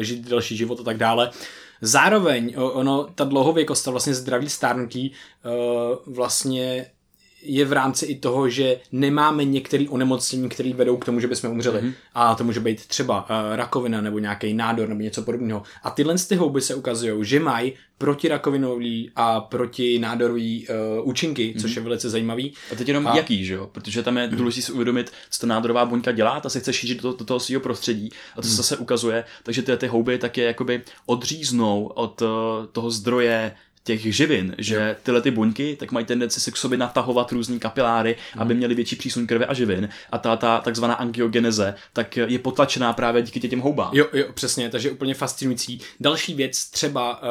žít 0.00 0.28
další 0.28 0.56
život 0.56 0.80
a 0.80 0.82
tak 0.82 0.96
dále. 0.96 1.30
Zároveň 1.84 2.54
ono, 2.56 3.04
ta 3.14 3.24
dlouhověkost, 3.24 3.84
ta 3.84 3.90
vlastně 3.90 4.14
zdravý 4.14 4.48
stárnutí 4.48 5.12
uh, 5.44 6.14
vlastně 6.14 6.86
je 7.42 7.64
v 7.64 7.72
rámci 7.72 8.06
i 8.06 8.18
toho, 8.18 8.48
že 8.48 8.80
nemáme 8.92 9.44
některé 9.44 9.84
onemocnění, 9.88 10.48
které 10.48 10.72
vedou 10.74 10.96
k 10.96 11.04
tomu, 11.04 11.20
že 11.20 11.26
bychom 11.26 11.50
umřeli. 11.50 11.80
Mm-hmm. 11.80 11.92
A 12.14 12.34
to 12.34 12.44
může 12.44 12.60
být 12.60 12.86
třeba 12.86 13.22
uh, 13.22 13.56
rakovina 13.56 14.00
nebo 14.00 14.18
nějaký 14.18 14.54
nádor 14.54 14.88
nebo 14.88 15.00
něco 15.00 15.22
podobného. 15.22 15.62
A 15.82 15.90
tyhle 15.90 16.14
ty 16.28 16.36
houby 16.36 16.60
se 16.60 16.74
ukazují, 16.74 17.24
že 17.24 17.40
mají 17.40 17.72
protirakovinový 17.98 19.10
a 19.16 19.40
protinádorový 19.40 20.66
uh, 20.68 21.08
účinky, 21.08 21.54
mm-hmm. 21.54 21.60
což 21.60 21.76
je 21.76 21.82
velice 21.82 22.10
zajímavý. 22.10 22.52
A 22.72 22.74
teď 22.74 22.88
jenom 22.88 23.06
a... 23.06 23.16
jaký, 23.16 23.44
že 23.44 23.54
jo? 23.54 23.68
Protože 23.72 24.02
tam 24.02 24.16
je 24.16 24.26
mhm. 24.26 24.36
důležité 24.36 24.66
si 24.66 24.72
uvědomit, 24.72 25.12
co 25.30 25.40
ta 25.40 25.46
nádorová 25.46 25.84
buňka 25.84 26.12
dělá, 26.12 26.40
ta 26.40 26.48
se 26.48 26.60
chce 26.60 26.72
šířit 26.72 27.02
do, 27.02 27.12
do 27.12 27.24
toho 27.24 27.40
svého 27.40 27.60
prostředí 27.60 28.08
a 28.32 28.42
to 28.42 28.46
mm. 28.46 28.50
se 28.50 28.56
zase 28.56 28.76
ukazuje, 28.76 29.24
takže 29.42 29.62
ty, 29.62 29.76
ty 29.76 29.86
houby 29.86 30.18
také 30.18 30.42
jakoby 30.42 30.82
odříznou 31.06 31.86
od 31.86 32.22
uh, 32.22 32.28
toho 32.72 32.90
zdroje 32.90 33.54
těch 33.84 34.14
živin, 34.14 34.54
že 34.58 34.96
tyhle 35.02 35.22
ty 35.22 35.30
buňky 35.30 35.76
tak 35.80 35.92
mají 35.92 36.06
tendenci 36.06 36.40
si 36.40 36.52
k 36.52 36.56
sobě 36.56 36.78
natahovat 36.78 37.32
různý 37.32 37.58
kapiláry, 37.58 38.16
aby 38.38 38.54
měly 38.54 38.74
větší 38.74 38.96
přísun 38.96 39.26
krve 39.26 39.46
a 39.46 39.54
živin 39.54 39.88
a 40.12 40.18
ta, 40.18 40.36
ta 40.36 40.60
takzvaná 40.60 40.94
angiogeneze 40.94 41.74
tak 41.92 42.16
je 42.16 42.38
potlačená 42.38 42.92
právě 42.92 43.22
díky 43.22 43.48
těm 43.48 43.60
houbám. 43.60 43.90
Jo, 43.92 44.06
jo, 44.12 44.26
přesně, 44.34 44.70
takže 44.70 44.90
úplně 44.90 45.14
fascinující. 45.14 45.80
Další 46.00 46.34
věc, 46.34 46.64
třeba 46.70 47.22
uh, 47.22 47.28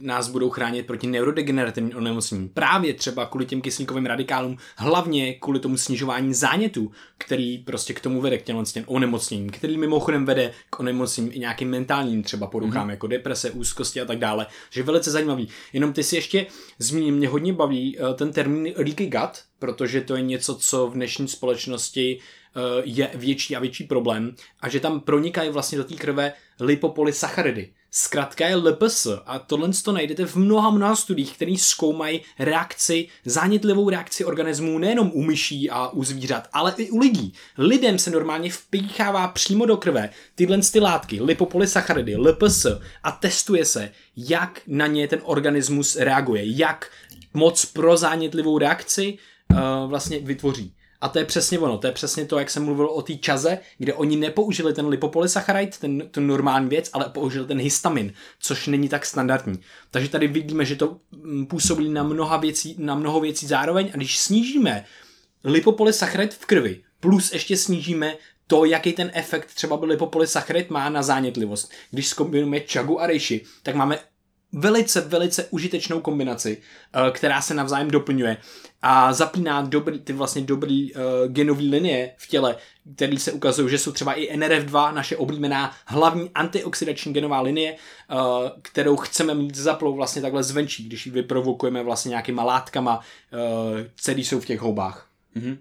nás 0.00 0.28
budou 0.28 0.50
chránit 0.50 0.86
proti 0.86 1.06
neurodegenerativním 1.06 1.96
onemocněním. 1.96 2.48
Právě 2.48 2.94
třeba 2.94 3.26
kvůli 3.26 3.46
těm 3.46 3.60
kyslíkovým 3.60 4.06
radikálům, 4.06 4.56
hlavně 4.76 5.34
kvůli 5.34 5.60
tomu 5.60 5.76
snižování 5.76 6.34
zánětu, 6.34 6.92
který 7.18 7.58
prostě 7.58 7.94
k 7.94 8.00
tomu 8.00 8.20
vede 8.20 8.38
k 8.38 8.42
těm, 8.42 8.64
onemocněním, 8.86 9.50
který 9.50 9.76
mimochodem 9.76 10.24
vede 10.26 10.52
k 10.70 10.80
onemocněním 10.80 11.32
i 11.34 11.38
nějakým 11.38 11.70
mentálním 11.70 12.22
třeba 12.22 12.46
poruchám, 12.46 12.86
mm-hmm. 12.86 12.90
jako 12.90 13.06
deprese, 13.06 13.50
úzkosti 13.50 14.00
a 14.00 14.04
tak 14.04 14.18
dále. 14.18 14.46
Že 14.70 14.80
je 14.80 14.84
velice 14.84 15.10
zajímavý. 15.10 15.48
Jenom 15.72 15.92
ty 15.92 16.02
si 16.02 16.16
ještě 16.16 16.46
zmíním, 16.78 17.14
mě 17.14 17.28
hodně 17.28 17.52
baví 17.52 17.98
uh, 17.98 18.14
ten 18.14 18.32
termín 18.32 18.74
gut, 18.98 19.30
protože 19.58 20.00
to 20.00 20.16
je 20.16 20.22
něco, 20.22 20.54
co 20.54 20.86
v 20.86 20.94
dnešní 20.94 21.28
společnosti 21.28 22.18
uh, 22.56 22.62
je 22.84 23.10
větší 23.14 23.56
a 23.56 23.60
větší 23.60 23.84
problém 23.84 24.34
a 24.60 24.68
že 24.68 24.80
tam 24.80 25.00
pronikají 25.00 25.50
vlastně 25.50 25.78
do 25.78 25.84
té 25.84 25.94
krve 25.94 26.32
lipopolysacharidy. 26.60 27.72
Zkrátka 27.92 28.46
je 28.46 28.56
LPS 28.56 29.06
a 29.26 29.38
tohle 29.38 29.70
to 29.84 29.92
najdete 29.92 30.26
v 30.26 30.36
mnoha 30.36 30.70
mnoha 30.70 30.96
studiích, 30.96 31.34
které 31.34 31.54
zkoumají 31.58 32.20
reakci, 32.38 33.08
zánětlivou 33.24 33.90
reakci 33.90 34.24
organismů 34.24 34.78
nejenom 34.78 35.10
u 35.14 35.22
myší 35.22 35.70
a 35.70 35.88
u 35.88 36.04
zvířat, 36.04 36.48
ale 36.52 36.74
i 36.76 36.90
u 36.90 36.98
lidí. 36.98 37.32
Lidem 37.58 37.98
se 37.98 38.10
normálně 38.10 38.50
vpíchává 38.50 39.28
přímo 39.28 39.66
do 39.66 39.76
krve 39.76 40.10
tyhle 40.34 40.58
ty 40.72 40.80
látky, 40.80 41.22
lipopolysacharidy, 41.22 42.16
LPS 42.16 42.66
a 43.02 43.12
testuje 43.12 43.64
se, 43.64 43.90
jak 44.16 44.60
na 44.66 44.86
ně 44.86 45.08
ten 45.08 45.20
organismus 45.24 45.96
reaguje, 45.96 46.56
jak 46.56 46.90
moc 47.34 47.64
pro 47.64 47.96
zánětlivou 47.96 48.58
reakci 48.58 49.18
uh, 49.52 49.90
vlastně 49.90 50.18
vytvoří. 50.18 50.74
A 51.00 51.08
to 51.08 51.18
je 51.18 51.24
přesně 51.24 51.58
ono, 51.58 51.78
to 51.78 51.86
je 51.86 51.92
přesně 51.92 52.24
to, 52.24 52.38
jak 52.38 52.50
jsem 52.50 52.64
mluvil 52.64 52.86
o 52.86 53.02
té 53.02 53.14
čaze, 53.14 53.58
kde 53.78 53.94
oni 53.94 54.16
nepoužili 54.16 54.74
ten 54.74 54.86
lipopolysacharid, 54.86 55.78
ten, 55.78 56.08
ten 56.10 56.26
normální 56.26 56.68
věc, 56.68 56.90
ale 56.92 57.04
použili 57.08 57.46
ten 57.46 57.58
histamin, 57.58 58.12
což 58.40 58.66
není 58.66 58.88
tak 58.88 59.06
standardní. 59.06 59.60
Takže 59.90 60.08
tady 60.08 60.28
vidíme, 60.28 60.64
že 60.64 60.76
to 60.76 60.96
mm, 61.12 61.46
působí 61.46 61.88
na, 61.88 62.02
mnoha 62.02 62.36
věcí, 62.36 62.74
na 62.78 62.94
mnoho 62.94 63.20
věcí 63.20 63.46
zároveň 63.46 63.90
a 63.94 63.96
když 63.96 64.18
snížíme 64.18 64.84
lipopolysacharid 65.44 66.34
v 66.34 66.46
krvi, 66.46 66.80
plus 67.00 67.32
ještě 67.32 67.56
snížíme 67.56 68.16
to, 68.46 68.64
jaký 68.64 68.92
ten 68.92 69.10
efekt 69.14 69.54
třeba 69.54 69.76
byl 69.76 69.88
lipopolysacharid 69.88 70.70
má 70.70 70.88
na 70.88 71.02
zánětlivost. 71.02 71.70
Když 71.90 72.08
zkombinujeme 72.08 72.60
čagu 72.60 73.00
a 73.00 73.06
reishi, 73.06 73.40
tak 73.62 73.74
máme 73.74 73.98
velice, 74.52 75.00
velice 75.00 75.44
užitečnou 75.50 76.00
kombinaci, 76.00 76.62
eh, 76.94 77.10
která 77.10 77.42
se 77.42 77.54
navzájem 77.54 77.90
doplňuje 77.90 78.36
a 78.82 79.12
zapíná 79.12 79.62
dobrý, 79.62 79.98
ty 79.98 80.12
vlastně 80.12 80.42
dobrý 80.42 80.94
uh, 80.94 81.00
genový 81.26 81.70
linie 81.70 82.14
v 82.16 82.28
těle, 82.28 82.56
které 82.96 83.18
se 83.18 83.32
ukazují, 83.32 83.70
že 83.70 83.78
jsou 83.78 83.92
třeba 83.92 84.14
i 84.14 84.36
NRF2, 84.36 84.94
naše 84.94 85.16
oblíbená 85.16 85.72
hlavní 85.86 86.30
antioxidační 86.34 87.12
genová 87.12 87.40
linie, 87.40 87.76
uh, 88.12 88.48
kterou 88.62 88.96
chceme 88.96 89.34
mít 89.34 89.56
zaplou 89.56 89.94
vlastně 89.94 90.22
takhle 90.22 90.42
zvenčí, 90.42 90.84
když 90.84 91.06
ji 91.06 91.12
vyprovokujeme 91.12 91.82
vlastně 91.82 92.08
nějakýma 92.08 92.44
látkama, 92.44 92.96
uh, 92.98 93.80
které 94.02 94.20
jsou 94.20 94.40
v 94.40 94.46
těch 94.46 94.60
houbách. 94.60 95.06
Mm-hmm. 95.36 95.56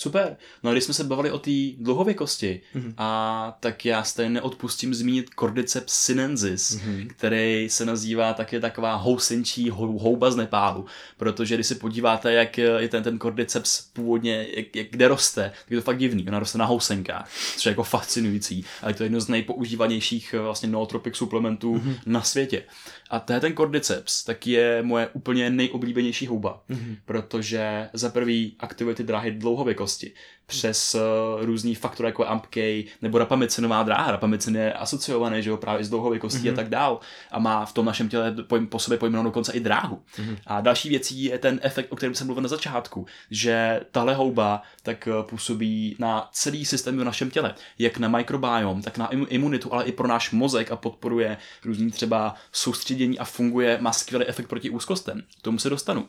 Super. 0.00 0.36
No 0.62 0.70
a 0.70 0.72
když 0.72 0.84
jsme 0.84 0.94
se 0.94 1.04
bavili 1.04 1.30
o 1.30 1.38
té 1.38 1.50
dlouhověkosti, 1.78 2.60
mm-hmm. 2.74 2.94
a 2.98 3.56
tak 3.60 3.84
já 3.84 4.02
stejně 4.02 4.30
neodpustím 4.30 4.94
zmínit 4.94 5.30
Cordyceps 5.40 5.92
sinensis, 5.94 6.76
mm-hmm. 6.76 7.08
který 7.08 7.68
se 7.70 7.84
nazývá 7.84 8.32
také 8.34 8.60
taková 8.60 8.94
housenčí 8.94 9.70
houba 9.70 10.30
z 10.30 10.36
Nepálu, 10.36 10.86
protože 11.16 11.54
když 11.54 11.66
se 11.66 11.74
podíváte, 11.74 12.32
jak 12.32 12.58
je 12.58 12.88
ten, 12.88 13.02
ten 13.02 13.18
Cordyceps 13.18 13.80
původně, 13.80 14.46
jak, 14.56 14.76
jak 14.76 14.86
kde 14.90 15.08
roste, 15.08 15.42
tak 15.42 15.70
je 15.70 15.76
to 15.76 15.82
fakt 15.82 15.98
divný. 15.98 16.28
Ona 16.28 16.38
roste 16.38 16.58
na 16.58 16.64
housenkách, 16.64 17.30
což 17.54 17.66
je 17.66 17.70
jako 17.70 17.82
fascinující, 17.82 18.64
ale 18.82 18.94
to 18.94 19.02
je 19.02 19.04
jedno 19.04 19.20
z 19.20 19.28
nejpoužívanějších 19.28 20.34
vlastně 20.42 20.68
nootropic 20.68 21.16
suplementů 21.16 21.74
mm-hmm. 21.74 21.94
na 22.06 22.22
světě. 22.22 22.62
A 23.10 23.20
to 23.20 23.32
je 23.32 23.40
ten 23.40 23.54
Cordyceps, 23.54 24.24
tak 24.24 24.46
je 24.46 24.82
moje 24.82 25.08
úplně 25.12 25.50
nejoblíbenější 25.50 26.26
houba, 26.26 26.62
mm-hmm. 26.70 26.96
protože 27.04 27.88
za 27.92 28.08
prvý 28.08 28.56
aktivuje 28.58 28.96
ty 28.96 29.02
dráhy 29.02 29.30
dlouhověkosti 29.30 30.12
přes 30.50 30.94
uh, 30.94 31.00
různý 31.44 31.74
faktory 31.74 32.08
jako 32.08 32.26
AMPK 32.26 32.56
nebo 33.02 33.18
rapamycinová 33.18 33.82
dráha. 33.82 34.10
Rapamycin 34.10 34.56
je 34.56 34.72
asociovaný 34.72 35.42
že 35.42 35.50
jo, 35.50 35.56
právě 35.56 35.84
s 35.84 35.88
dlouhověkostí 35.88 36.38
mm-hmm. 36.38 36.48
a 36.48 36.50
mhm. 36.50 36.56
tak 36.56 36.68
dál 36.68 37.00
a 37.30 37.38
má 37.38 37.66
v 37.66 37.72
tom 37.72 37.86
našem 37.86 38.08
těle 38.08 38.34
pojm, 38.42 38.66
po 38.66 38.78
sobě 38.78 38.98
pojmenovanou 38.98 39.30
dokonce 39.30 39.52
i 39.52 39.60
dráhu. 39.60 40.02
Mm-hmm. 40.16 40.36
A 40.46 40.60
další 40.60 40.88
věcí 40.88 41.24
je 41.24 41.38
ten 41.38 41.60
efekt, 41.62 41.92
o 41.92 41.96
kterém 41.96 42.14
jsem 42.14 42.26
mluvil 42.26 42.42
na 42.42 42.48
začátku, 42.48 43.06
že 43.30 43.80
tahle 43.90 44.14
houba 44.14 44.62
tak 44.82 45.08
uh, 45.10 45.26
působí 45.26 45.96
na 45.98 46.28
celý 46.32 46.64
systém 46.64 46.98
v 46.98 47.04
našem 47.04 47.30
těle, 47.30 47.54
jak 47.78 47.98
na 47.98 48.08
mikrobiom, 48.08 48.82
tak 48.82 48.98
na 48.98 49.10
imunitu, 49.12 49.74
ale 49.74 49.84
i 49.84 49.92
pro 49.92 50.08
náš 50.08 50.30
mozek 50.30 50.72
a 50.72 50.76
podporuje 50.76 51.36
různý 51.64 51.90
třeba 51.90 52.34
soustředění 52.52 52.99
a 53.18 53.24
funguje, 53.24 53.78
má 53.80 53.92
skvělý 53.92 54.26
efekt 54.26 54.48
proti 54.48 54.70
úzkostem. 54.70 55.22
K 55.38 55.42
tomu 55.42 55.58
se 55.58 55.70
dostanu. 55.70 56.08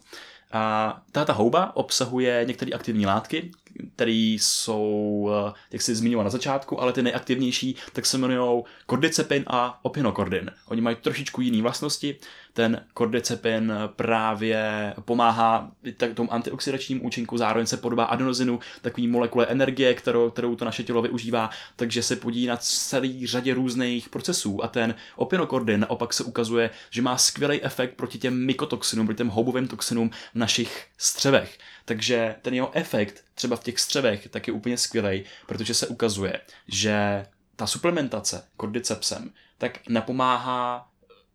A 0.52 1.02
tato 1.12 1.34
houba 1.34 1.76
obsahuje 1.76 2.44
některé 2.48 2.72
aktivní 2.72 3.06
látky, 3.06 3.52
které 3.96 4.12
jsou, 4.12 5.30
eh, 5.50 5.54
jak 5.72 5.82
jsi 5.82 5.96
zmiňoval 5.96 6.24
na 6.24 6.30
začátku, 6.30 6.82
ale 6.82 6.94
ty 6.94 7.01
nejaktivnější, 7.01 7.75
tak 7.94 8.06
se 8.06 8.18
jmenují 8.18 8.63
kordycepin 8.86 9.44
a 9.48 9.80
opinokordin. 9.82 10.51
Oni 10.68 10.81
mají 10.81 10.96
trošičku 10.96 11.42
jiné 11.42 11.62
vlastnosti. 11.62 12.16
Ten 12.53 12.86
kordycepin 12.94 13.74
právě 13.96 14.94
pomáhá 15.05 15.72
tak 15.98 16.14
tomu 16.14 16.34
antioxidačnímu 16.34 17.03
účinku, 17.03 17.38
zároveň 17.38 17.66
se 17.66 17.77
podobá 17.77 18.03
adenozinu, 18.03 18.60
takový 18.81 19.07
molekule 19.07 19.46
energie, 19.46 19.94
kterou, 19.94 20.29
kterou 20.29 20.55
to 20.55 20.66
naše 20.66 20.84
tělo 20.84 21.01
využívá, 21.01 21.50
takže 21.75 22.03
se 22.03 22.16
podílí 22.16 22.48
na 22.48 22.57
celý 22.57 23.27
řadě 23.27 23.53
různých 23.53 24.10
procesů. 24.10 24.64
A 24.64 24.68
ten 24.68 24.96
opinokordin 25.16 25.86
opak 25.90 26.14
se 26.14 26.24
ukazuje, 26.24 26.70
že 26.90 27.01
má 27.01 27.18
skvělý 27.18 27.64
efekt 27.64 27.96
proti 27.96 28.20
těm 28.20 28.46
mykotoxinům, 28.46 29.05
proti 29.07 29.18
těm 29.18 29.29
houbovým 29.29 29.68
toxinům 29.68 30.10
v 30.10 30.36
našich 30.36 30.86
střevech. 30.98 31.57
Takže 31.86 32.36
ten 32.42 32.53
jeho 32.53 32.72
efekt 32.74 33.24
třeba 33.36 33.57
těch 33.64 33.80
střevech 33.80 34.28
tak 34.30 34.48
je 34.48 34.54
úplně 34.54 34.78
skvělý, 34.78 35.24
protože 35.48 35.74
se 35.74 35.88
ukazuje, 35.88 36.42
že 36.68 37.26
ta 37.56 37.68
suplementace 37.68 38.44
kordycepsem 38.58 39.32
tak 39.58 39.80
napomáhá 39.90 40.90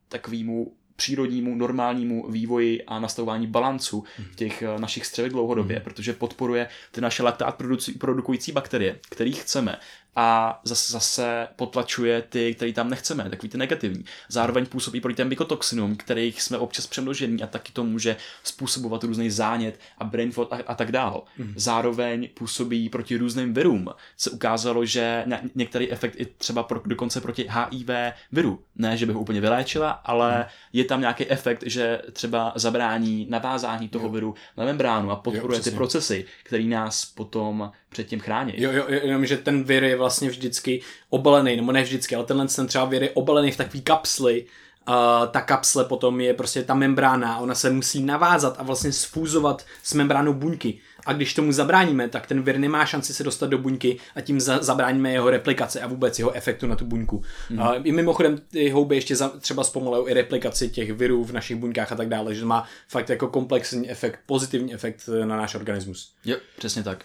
takovému 0.08 0.72
přírodnímu, 0.96 1.54
normálnímu 1.54 2.30
vývoji 2.30 2.84
a 2.84 2.98
nastavování 2.98 3.46
balancu 3.46 4.04
v 4.32 4.36
těch 4.36 4.62
eh, 4.62 4.78
našich 4.78 5.06
střevech 5.06 5.32
dlouhodobě, 5.32 5.76
mm. 5.76 5.82
protože 5.82 6.12
podporuje 6.12 6.68
ty 6.90 7.00
naše 7.00 7.22
laktát 7.22 7.58
produkující 7.98 8.52
bakterie, 8.52 8.98
který 9.10 9.32
chceme 9.32 9.78
a 10.16 10.60
zase, 10.64 10.92
zase 10.92 11.48
potlačuje 11.56 12.22
ty, 12.22 12.54
který 12.54 12.72
tam 12.72 12.90
nechceme, 12.90 13.30
takový 13.30 13.48
ty 13.48 13.58
negativní. 13.58 14.04
Zároveň 14.28 14.66
působí 14.66 15.00
proti 15.00 15.16
těm 15.16 15.28
mykotoxinům, 15.28 15.96
kterých 15.96 16.42
jsme 16.42 16.58
občas 16.58 16.86
přemnožení 16.86 17.42
a 17.42 17.46
taky 17.46 17.72
to 17.72 17.84
může 17.84 18.16
způsobovat 18.44 19.04
různý 19.04 19.30
zánět 19.30 19.80
a 19.98 20.04
brain 20.04 20.32
fog 20.32 20.52
a, 20.52 20.58
a 20.66 20.74
tak 20.74 20.92
dále. 20.92 21.20
Mm. 21.38 21.54
Zároveň 21.56 22.28
působí 22.34 22.88
proti 22.88 23.16
různým 23.16 23.54
virům. 23.54 23.88
Se 24.16 24.30
ukázalo, 24.30 24.84
že 24.84 25.22
ně, 25.26 25.40
některý 25.54 25.92
efekt 25.92 26.14
i 26.20 26.26
třeba 26.26 26.62
pro, 26.62 26.82
dokonce 26.86 27.20
proti 27.20 27.48
HIV 27.50 27.90
viru. 28.32 28.62
Ne, 28.76 28.96
že 28.96 29.06
by 29.06 29.12
ho 29.12 29.20
úplně 29.20 29.40
vyléčila, 29.40 29.90
ale 29.90 30.38
mm. 30.38 30.44
je 30.72 30.84
tam 30.84 31.00
nějaký 31.00 31.30
efekt, 31.30 31.62
že 31.66 32.02
třeba 32.12 32.52
zabrání 32.56 33.26
navázání 33.30 33.88
toho 33.88 34.08
viru 34.08 34.34
na 34.56 34.64
membránu 34.64 35.10
a 35.10 35.16
podporuje 35.16 35.58
jo, 35.58 35.62
ty 35.62 35.70
procesy, 35.70 36.24
které 36.42 36.64
nás 36.64 37.04
potom 37.04 37.72
předtím 37.96 38.20
chrání. 38.20 38.52
Jo, 38.56 38.72
jo, 38.72 38.84
jenom, 38.88 39.26
že 39.26 39.36
ten 39.36 39.64
vir 39.64 39.84
je 39.84 39.96
vlastně 39.96 40.28
vždycky 40.28 40.80
obalený, 41.10 41.56
nebo 41.56 41.72
ne 41.72 41.82
vždycky, 41.82 42.16
ale 42.16 42.24
tenhle 42.24 42.46
ten 42.46 42.66
třeba 42.66 42.84
vir 42.84 43.02
je 43.02 43.10
obalený 43.10 43.50
v 43.50 43.56
takové 43.56 43.82
kapsli, 43.82 44.46
Uh, 44.88 45.26
ta 45.30 45.40
kapsle 45.40 45.84
potom 45.84 46.20
je 46.20 46.34
prostě 46.34 46.62
ta 46.62 46.74
membrána, 46.74 47.38
ona 47.38 47.54
se 47.54 47.70
musí 47.70 48.02
navázat 48.02 48.54
a 48.58 48.62
vlastně 48.62 48.92
sfúzovat 48.92 49.66
s 49.82 49.94
membránou 49.94 50.32
buňky. 50.32 50.78
A 51.06 51.12
když 51.12 51.34
tomu 51.34 51.52
zabráníme, 51.52 52.08
tak 52.08 52.26
ten 52.26 52.42
vir 52.42 52.58
nemá 52.58 52.86
šanci 52.86 53.14
se 53.14 53.24
dostat 53.24 53.50
do 53.50 53.58
buňky 53.58 53.98
a 54.14 54.20
tím 54.20 54.40
za, 54.40 54.62
zabráníme 54.62 55.12
jeho 55.12 55.30
replikaci 55.30 55.80
a 55.80 55.86
vůbec 55.86 56.18
jeho 56.18 56.32
efektu 56.32 56.66
na 56.66 56.76
tu 56.76 56.84
buňku. 56.84 57.22
Mm. 57.50 57.58
Uh, 57.58 57.74
I 57.84 57.92
mimochodem 57.92 58.38
ty 58.38 58.70
houby 58.70 58.94
ještě 58.94 59.16
za, 59.16 59.28
třeba 59.28 59.64
zpomalují 59.64 60.10
i 60.10 60.14
replikaci 60.14 60.68
těch 60.68 60.92
virů 60.92 61.24
v 61.24 61.32
našich 61.32 61.56
buňkách 61.56 61.92
a 61.92 61.96
tak 61.96 62.08
dále, 62.08 62.34
že 62.34 62.44
má 62.44 62.64
fakt 62.88 63.10
jako 63.10 63.28
komplexní 63.28 63.90
efekt, 63.90 64.20
pozitivní 64.26 64.74
efekt 64.74 65.08
na 65.24 65.36
náš 65.36 65.54
organismus. 65.54 66.12
Jo, 66.24 66.36
přesně 66.58 66.82
tak. 66.82 67.04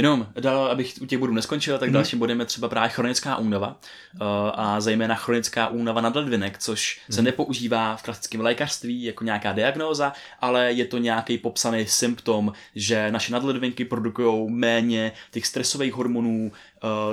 Jenom, 0.00 0.26
dál, 0.40 0.64
abych 0.66 0.94
u 1.00 1.06
těch 1.06 1.18
bodů 1.18 1.32
neskončil, 1.32 1.78
tak 1.78 1.88
mm. 1.88 1.92
dalším 1.92 2.18
bodem 2.18 2.40
je 2.40 2.46
třeba 2.46 2.68
právě 2.68 2.90
chronická 2.90 3.36
únava 3.36 3.68
uh, 3.68 4.26
a 4.54 4.80
zejména 4.80 5.14
chronická 5.14 5.68
únava 5.68 6.00
nadledvinek, 6.00 6.58
což 6.58 7.00
mm. 7.08 7.14
se 7.14 7.22
nepoužívá 7.22 7.96
v 7.96 8.02
klasickém 8.02 8.40
lékařství 8.40 9.02
jako 9.02 9.24
nějaká 9.24 9.52
diagnóza, 9.52 10.12
ale 10.40 10.72
je 10.72 10.84
to 10.84 10.98
nějaký 10.98 11.38
popsaný 11.38 11.86
symptom, 11.86 12.52
že 12.74 13.12
naše 13.12 13.32
nadledvinky 13.32 13.84
produkují 13.84 14.50
méně 14.50 15.12
těch 15.30 15.46
stresových 15.46 15.92
hormonů, 15.92 16.52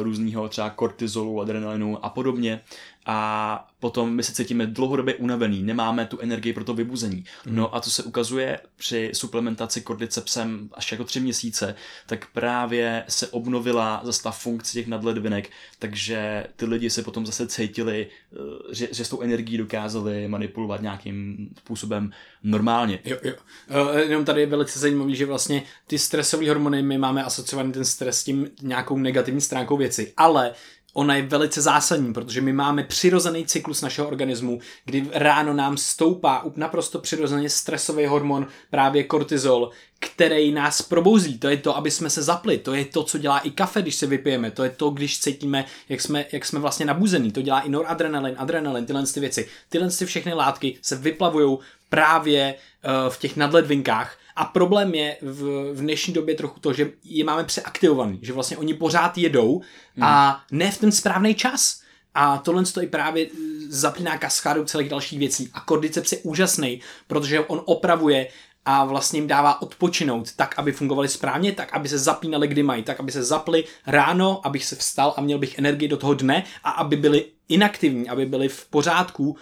různého 0.01 0.49
třeba 0.49 0.69
kortizolu, 0.69 1.41
adrenalinu 1.41 2.05
a 2.05 2.09
podobně 2.09 2.61
a 3.09 3.67
potom 3.79 4.15
my 4.15 4.23
se 4.23 4.33
cítíme 4.33 4.67
dlouhodobě 4.67 5.15
unavený, 5.15 5.63
nemáme 5.63 6.05
tu 6.05 6.19
energii 6.19 6.53
pro 6.53 6.63
to 6.63 6.73
vybuzení. 6.73 7.25
Mm. 7.45 7.55
No 7.55 7.75
a 7.75 7.81
co 7.81 7.91
se 7.91 8.03
ukazuje 8.03 8.59
při 8.77 9.11
suplementaci 9.13 9.81
kordycepsem 9.81 10.69
až 10.73 10.91
jako 10.91 11.03
tři 11.03 11.19
měsíce, 11.19 11.75
tak 12.05 12.27
právě 12.33 13.03
se 13.07 13.27
obnovila 13.27 14.01
zase 14.03 14.23
ta 14.23 14.31
funkce 14.31 14.73
těch 14.73 14.87
nadledvinek, 14.87 15.49
takže 15.79 16.47
ty 16.55 16.65
lidi 16.65 16.89
se 16.89 17.03
potom 17.03 17.25
zase 17.25 17.47
cítili, 17.47 18.07
eh, 18.33 18.37
že, 18.75 18.87
že 18.91 19.05
s 19.05 19.09
tou 19.09 19.21
energií 19.21 19.57
dokázali 19.57 20.27
manipulovat 20.27 20.81
nějakým 20.81 21.49
způsobem 21.57 22.11
normálně. 22.43 22.99
Jo, 23.05 23.17
jo. 23.23 23.33
Uh, 23.91 23.97
jenom 23.97 24.25
tady 24.25 24.41
je 24.41 24.47
velice 24.47 24.79
zajímavé, 24.79 25.15
že 25.15 25.25
vlastně 25.25 25.63
ty 25.87 25.99
stresové 25.99 26.49
hormony, 26.49 26.81
my 26.81 26.97
máme 26.97 27.23
asociovaný 27.23 27.71
ten 27.71 27.85
stres 27.85 28.19
s 28.19 28.23
tím 28.23 28.49
nějakou 28.61 28.97
negativní 28.97 29.41
stránkou 29.41 29.56
věci, 29.77 30.13
ale 30.17 30.53
ona 30.97 31.15
je 31.15 31.21
velice 31.21 31.61
zásadní, 31.61 32.13
protože 32.13 32.41
my 32.41 32.53
máme 32.53 32.83
přirozený 32.83 33.45
cyklus 33.45 33.81
našeho 33.81 34.07
organismu, 34.07 34.59
kdy 34.85 35.09
ráno 35.13 35.53
nám 35.53 35.77
stoupá 35.77 36.41
naprosto 36.55 36.99
přirozeně 36.99 37.49
stresový 37.49 38.05
hormon, 38.05 38.47
právě 38.69 39.03
kortizol, 39.03 39.69
který 39.99 40.51
nás 40.51 40.81
probouzí. 40.81 41.37
To 41.37 41.47
je 41.47 41.57
to, 41.57 41.77
aby 41.77 41.91
jsme 41.91 42.09
se 42.09 42.23
zapli. 42.23 42.57
To 42.57 42.73
je 42.73 42.85
to, 42.85 43.03
co 43.03 43.17
dělá 43.17 43.39
i 43.39 43.51
kafe, 43.51 43.81
když 43.81 43.95
se 43.95 44.07
vypijeme. 44.07 44.51
To 44.51 44.63
je 44.63 44.69
to, 44.69 44.89
když 44.89 45.19
cítíme, 45.19 45.65
jak 45.89 46.01
jsme, 46.01 46.25
jak 46.31 46.45
jsme 46.45 46.59
vlastně 46.59 46.85
nabuzení. 46.85 47.31
To 47.31 47.41
dělá 47.41 47.59
i 47.59 47.69
noradrenalin, 47.69 48.35
adrenalin, 48.37 48.85
tyhle 48.85 49.05
ty 49.05 49.19
věci. 49.19 49.47
Tyhle 49.69 49.89
ty 49.89 50.05
všechny 50.05 50.33
látky 50.33 50.77
se 50.81 50.95
vyplavují 50.95 51.57
právě 51.89 52.55
uh, 52.55 53.13
v 53.13 53.19
těch 53.19 53.35
nadledvinkách 53.35 54.17
a 54.35 54.45
problém 54.45 54.95
je 54.95 55.17
v, 55.21 55.73
v 55.73 55.81
dnešní 55.81 56.13
době 56.13 56.35
trochu 56.35 56.59
to, 56.59 56.73
že 56.73 56.91
je 57.03 57.23
máme 57.23 57.43
přeaktivovaný, 57.43 58.19
že 58.21 58.33
vlastně 58.33 58.57
oni 58.57 58.73
pořád 58.73 59.17
jedou 59.17 59.61
a 60.01 60.29
hmm. 60.29 60.59
ne 60.59 60.71
v 60.71 60.77
ten 60.77 60.91
správný 60.91 61.35
čas. 61.35 61.81
A 62.19 62.37
tohle 62.37 62.63
to 62.63 62.81
i 62.81 62.87
právě 62.87 63.27
zapíná 63.69 64.17
kaskádu 64.17 64.65
celých 64.65 64.89
dalších 64.89 65.19
věcí. 65.19 65.49
A 65.53 65.61
kordyceps 65.61 66.11
je 66.11 66.17
úžasný, 66.17 66.81
protože 67.07 67.39
on 67.39 67.61
opravuje 67.65 68.27
a 68.69 68.85
vlastně 68.85 69.19
jim 69.19 69.27
dává 69.27 69.61
odpočinout 69.61 70.35
tak, 70.35 70.59
aby 70.59 70.71
fungovali 70.71 71.07
správně, 71.07 71.51
tak, 71.51 71.73
aby 71.73 71.89
se 71.89 71.97
zapínali, 71.97 72.47
kdy 72.47 72.63
mají, 72.63 72.83
tak, 72.83 72.99
aby 72.99 73.11
se 73.11 73.23
zapli 73.23 73.63
ráno, 73.87 74.41
abych 74.43 74.65
se 74.65 74.75
vstal 74.75 75.13
a 75.17 75.21
měl 75.21 75.39
bych 75.39 75.59
energii 75.59 75.87
do 75.87 75.97
toho 75.97 76.13
dne 76.13 76.43
a 76.63 76.71
aby 76.71 76.95
byli 76.95 77.25
inaktivní, 77.49 78.09
aby 78.09 78.25
byli 78.25 78.49
v 78.49 78.65
pořádku 78.65 79.29
uh, 79.29 79.35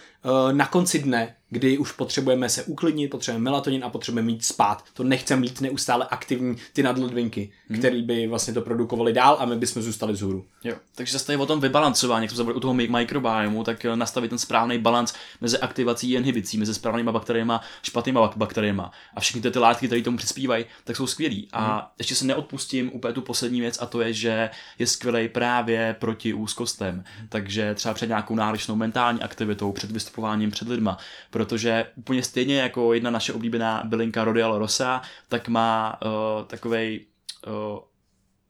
na 0.54 0.68
konci 0.68 1.00
dne, 1.00 1.36
kdy 1.50 1.78
už 1.78 1.92
potřebujeme 1.92 2.50
se 2.50 2.64
uklidnit, 2.64 3.12
potřebujeme 3.12 3.44
melatonin 3.44 3.84
a 3.84 3.90
potřebujeme 3.90 4.26
mít 4.26 4.46
spát. 4.46 4.84
To 4.94 5.04
nechceme 5.04 5.42
mít 5.42 5.62
neustále 5.62 6.08
aktivní 6.10 6.56
ty 6.74 6.84
nadledvinky, 6.84 7.52
hmm. 7.70 7.80
které 7.80 8.02
by 8.02 8.28
vlastně 8.28 8.54
to 8.54 8.62
produkovaly 8.62 9.14
dál 9.14 9.38
a 9.40 9.46
my 9.46 9.56
bychom 9.56 9.82
zůstali 9.82 10.14
vzhůru. 10.14 10.46
Jo, 10.64 10.76
takže 10.96 11.14
zase 11.14 11.26
tady 11.26 11.38
o 11.38 11.46
tom 11.46 11.60
vybalancování, 11.60 12.24
jak 12.24 12.32
jsme 12.32 12.54
u 12.54 12.60
toho 12.60 12.74
mikrobiomu, 12.74 13.64
tak 13.64 13.86
eh, 13.86 13.96
nastavit 13.96 14.30
ten 14.30 14.38
správný 14.38 14.78
balans 14.78 15.14
mezi 15.42 15.58
aktivací 15.58 16.16
a 16.16 16.20
inhibicí, 16.20 16.58
mezi 16.58 16.74
správnýma 16.74 17.12
bakteriemi 17.12 17.54
a 17.54 17.62
špatnýma 17.84 18.34
bakteriemi. 18.36 18.82
A 19.16 19.20
všechny 19.20 19.42
ty, 19.42 19.52
ty 19.52 19.60
látky, 19.60 19.88
které 19.88 20.02
tomu 20.02 20.18
přispívají, 20.18 20.66
tak 20.84 20.96
jsou 20.96 21.08
skvělý. 21.08 21.48
A 21.52 21.74
hmm. 21.74 21.82
ještě 21.98 22.16
se 22.16 22.26
neodpustím 22.26 22.92
úplně 22.94 23.14
tu 23.14 23.22
poslední 23.22 23.62
věc 23.62 23.78
a 23.82 23.86
to 23.86 24.02
je, 24.02 24.14
že 24.14 24.50
je 24.80 24.88
skvělý 24.88 25.30
právě 25.30 25.96
proti 26.00 26.34
úzkostem. 26.34 27.04
Hmm. 27.18 27.28
Takže 27.28 27.76
třeba 27.76 27.94
před 27.94 28.08
nějakou 28.08 28.36
náročnou 28.36 28.76
mentální 28.76 29.22
aktivitou, 29.22 29.72
před 29.72 29.92
vystupováním 29.92 30.52
před 30.52 30.68
lidma, 30.68 30.98
protože 31.36 31.86
úplně 31.96 32.24
stejně 32.24 32.60
jako 32.60 32.94
jedna 32.94 33.10
naše 33.10 33.34
oblíbená 33.34 33.84
bylinka 33.86 34.24
Rodial 34.24 34.60
rosa, 34.60 35.02
tak 35.30 35.48
má 35.48 36.00
uh, 36.06 36.46
takovej 36.48 37.06
uh, 37.48 37.80